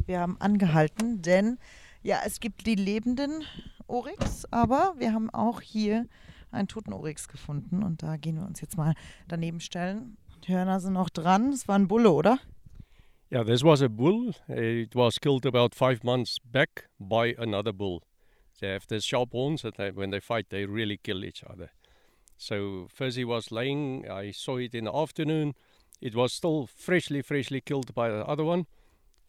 [0.08, 1.60] Wir haben angehalten, denn
[2.02, 3.44] ja, es gibt die lebenden
[3.86, 6.08] Oryx, aber wir haben auch hier
[6.50, 8.96] einen toten Oryx gefunden und da gehen wir uns jetzt mal
[9.28, 10.18] daneben stellen.
[10.48, 11.54] Die Hörner sind noch dran.
[11.54, 12.40] Es war ein Bulle, oder?
[13.32, 14.34] Yeah, this was a bull.
[14.48, 18.02] It was killed about five months back by another bull.
[18.62, 21.72] They have these sharp horns that they, when they fight, they really kill each other.
[22.38, 24.10] So he was laying.
[24.10, 25.56] I saw it in the afternoon.
[26.00, 28.68] It was still freshly, freshly killed by the other one.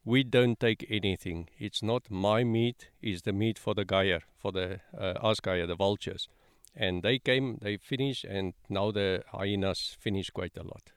[0.05, 1.49] We don't take anything.
[1.59, 2.89] It's not my meat.
[3.01, 6.29] It's the meat for the Geier, for the uh, the vultures.
[6.75, 10.93] And they came, they finished, and now the hyenas finish quite a lot.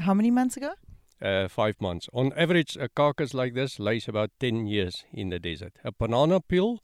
[0.00, 0.74] How many months ago?
[1.20, 2.08] Uh, five months.
[2.12, 5.72] On average, a carcass like this lays about 10 years in the desert.
[5.82, 6.82] A banana peel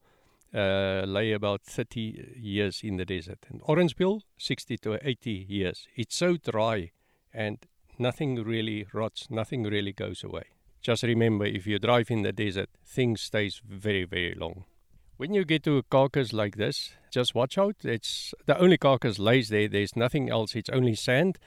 [0.55, 3.39] uh, lay about 30 years in the desert.
[3.49, 5.87] And orange peel, 60 to 80 years.
[5.97, 6.91] It's so dry
[7.33, 7.59] and
[7.99, 10.45] nothing really rots, nothing really goes away.
[10.83, 14.65] Just remember, if you drive in the desert, things stays very, very long.
[15.17, 17.77] When you get to a carcass like this, just watch out.
[17.85, 19.69] It's the only carcass lays there.
[19.69, 20.57] There's nothing else.
[20.57, 21.39] It's only sand.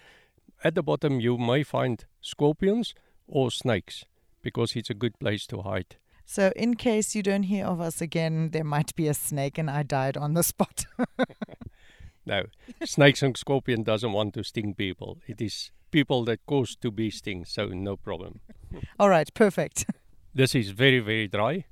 [0.63, 2.93] At the bottom, you may find scorpions
[3.27, 4.05] or snakes
[4.41, 5.97] because it's a good place to hide.
[6.25, 9.69] So, in case you don't hear of us again, there might be a snake, and
[9.69, 10.85] I died on the spot.
[12.25, 12.45] no,
[12.83, 15.19] snakes and scorpion doesn't want to sting people.
[15.27, 18.39] It is people that cause to be sting, so no problem.
[18.99, 19.85] All right, perfect.
[20.33, 21.65] This is very, very dry.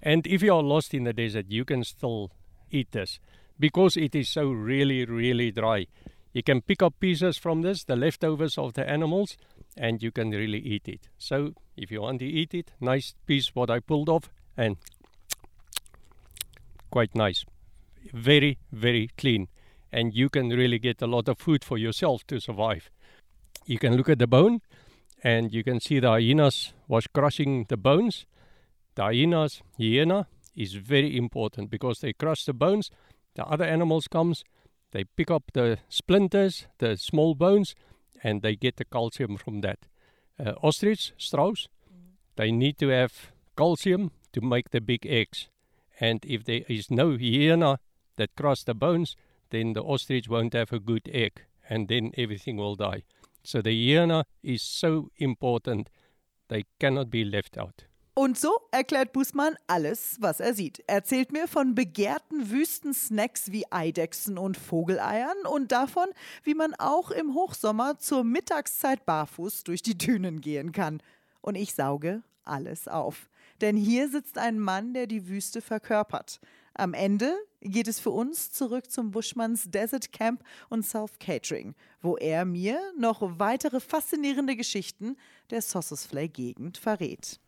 [0.00, 2.30] And if you are lost in the desert, you can still
[2.70, 3.18] eat this
[3.58, 5.86] because it is so really, really dry.
[6.32, 9.36] You can pick up pieces from this, the leftovers of the animals,
[9.76, 11.08] and you can really eat it.
[11.18, 14.76] So if you want to eat it, nice piece what I pulled off and
[16.90, 17.44] quite nice.
[18.12, 19.48] Very, very clean.
[19.92, 22.90] And you can really get a lot of food for yourself to survive.
[23.66, 24.60] You can look at the bone
[25.22, 28.26] and you can see the hyenas was crushing the bones.
[28.94, 32.90] The hyenas, hyena is very important because they crush the bones.
[33.34, 34.44] The other animals comes,
[34.92, 37.74] they pick up the splinters, the small bones,
[38.22, 39.80] and they get the calcium from that.
[40.38, 41.68] Uh, ostrich, strauss,
[42.36, 45.48] they need to have calcium to make the big eggs.
[45.98, 47.78] And if there is no hyena
[48.16, 49.16] that crush the bones,
[49.50, 53.04] then the ostrich won't have a good egg, and then everything will die.
[53.42, 55.88] So the hyena is so important,
[56.48, 57.84] they cannot be left out.
[58.18, 60.82] Und so erklärt Busmann alles, was er sieht.
[60.86, 66.08] Er erzählt mir von begehrten Wüstensnacks wie Eidechsen und Vogeleiern und davon,
[66.42, 71.02] wie man auch im Hochsommer zur Mittagszeit barfuß durch die Dünen gehen kann.
[71.42, 73.28] Und ich sauge alles auf.
[73.60, 76.40] Denn hier sitzt ein Mann, der die Wüste verkörpert.
[76.72, 82.46] Am Ende geht es für uns zurück zum Buschmanns Desert Camp und Self-Catering, wo er
[82.46, 85.18] mir noch weitere faszinierende Geschichten
[85.50, 87.40] der Sossusvley-Gegend verrät.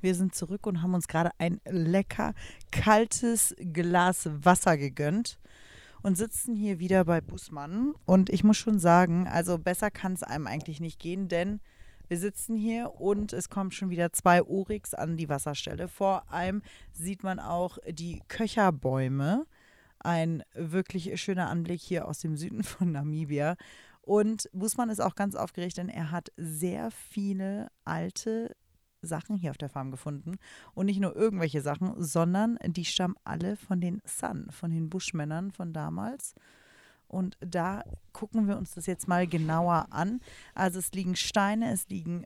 [0.00, 2.34] Wir sind zurück und haben uns gerade ein lecker
[2.70, 5.38] kaltes Glas Wasser gegönnt
[6.02, 7.94] und sitzen hier wieder bei Busmann.
[8.04, 11.60] Und ich muss schon sagen, also besser kann es einem eigentlich nicht gehen, denn
[12.08, 15.88] Wir sitzen hier und es kommen schon wieder zwei Oryx an die Wasserstelle.
[15.88, 19.46] Vor allem sieht man auch die Köcherbäume.
[19.98, 23.56] Ein wirklich schöner Anblick hier aus dem Süden von Namibia.
[24.00, 28.56] Und Busmann ist auch ganz aufgeregt, denn er hat sehr viele alte
[29.02, 30.38] Sachen hier auf der Farm gefunden.
[30.74, 35.52] Und nicht nur irgendwelche Sachen, sondern die stammen alle von den Sun, von den Buschmännern
[35.52, 36.34] von damals.
[37.06, 40.20] Und da gucken wir uns das jetzt mal genauer an.
[40.54, 42.24] Also es liegen Steine, es liegen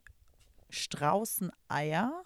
[0.70, 2.24] Straußeneier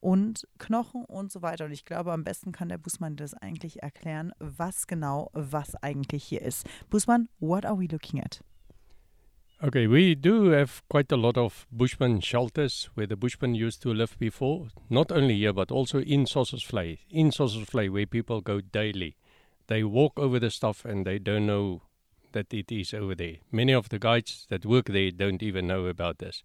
[0.00, 1.64] und Knochen und so weiter.
[1.64, 6.24] Und ich glaube, am besten kann der Busmann das eigentlich erklären, was genau, was eigentlich
[6.24, 6.66] hier ist.
[6.90, 8.42] Busmann, what are we looking at?
[9.60, 13.92] Okay, we do have quite a lot of bushman shelters where the bushmen used to
[13.92, 16.98] live before, not only here but also in Sossusvlei.
[17.10, 19.16] In Sossusvlei, where people go daily,
[19.66, 21.82] they walk over the stuff and they don't know
[22.30, 23.38] that it is over there.
[23.50, 26.44] Many of the guides that work there don't even know about this.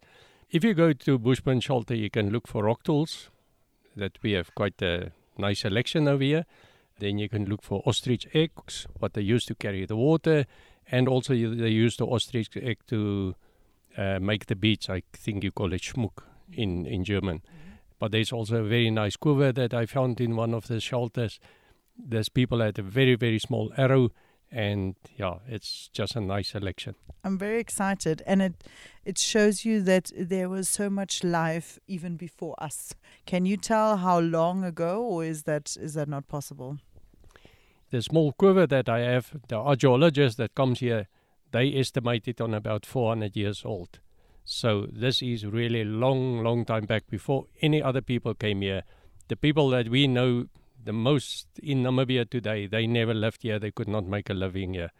[0.50, 3.30] If you go to bushman shelter, you can look for rock tools.
[3.94, 6.46] That we have quite a nice selection over here.
[6.98, 10.46] Then you can look for ostrich eggs, what they use to carry the water
[10.90, 13.34] and also they use the ostrich egg to
[13.96, 14.88] uh, make the beads.
[14.88, 16.22] I think you call it schmuck
[16.52, 17.38] in in German.
[17.38, 17.74] Mm-hmm.
[17.98, 21.40] But there's also a very nice quiver that I found in one of the shelters.
[21.96, 24.10] There's people had a very very small arrow,
[24.50, 26.94] and yeah, it's just a nice selection.
[27.24, 28.64] I'm very excited, and it
[29.04, 32.94] it shows you that there was so much life even before us.
[33.26, 36.78] Can you tell how long ago, or is that is that not possible?
[37.94, 41.06] The small quiver that I have, the archaeologist that comes here,
[41.52, 44.00] they estimate it on about 400 years old.
[44.42, 48.82] So this is really long, long time back before any other people came here.
[49.28, 50.46] The people that we know
[50.82, 53.60] the most in Namibia today, they never left here.
[53.60, 54.90] They could not make a living here.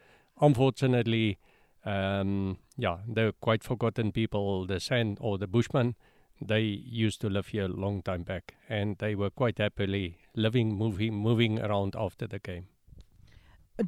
[0.40, 1.38] Unfortunately,
[1.84, 4.66] um, yeah, they're quite forgotten people.
[4.66, 5.96] The San or the Bushmen,
[6.40, 10.76] they used to live here a long time back, and they were quite happily living,
[10.76, 12.68] moving, moving around after the game.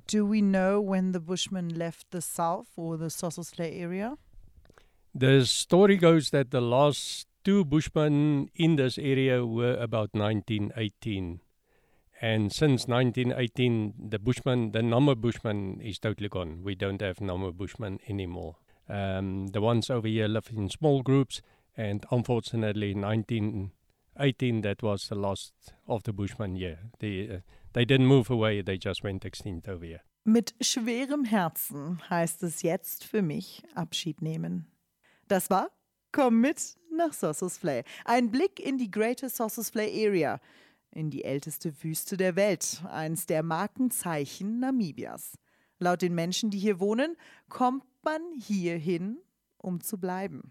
[0.06, 4.16] Do we know when the Bushmen left the south or the Sossusvlei area?
[5.14, 11.40] The story goes that the last two Bushmen in this area were about 1918.
[12.20, 16.62] And since 1918, the Bushman, the number Bushman is totally gone.
[16.64, 18.56] We don't have number Bushmen anymore.
[18.88, 21.42] Um, the ones over here live in small groups,
[21.76, 25.52] and unfortunately, 1918, that was the last
[25.86, 26.78] of the Bushmen here.
[27.00, 27.38] The, uh,
[27.76, 30.00] They didn't move away, they just went extinct over here.
[30.24, 34.66] Mit schwerem Herzen heißt es jetzt für mich Abschied nehmen.
[35.28, 35.68] Das war
[36.10, 37.84] Komm mit nach Sossusvlei.
[38.06, 40.40] Ein Blick in die Greater Sossusvlei Area,
[40.90, 45.36] in die älteste Wüste der Welt, eins der Markenzeichen Namibias.
[45.78, 47.14] Laut den Menschen, die hier wohnen,
[47.50, 49.18] kommt man hierhin,
[49.58, 50.50] um zu bleiben.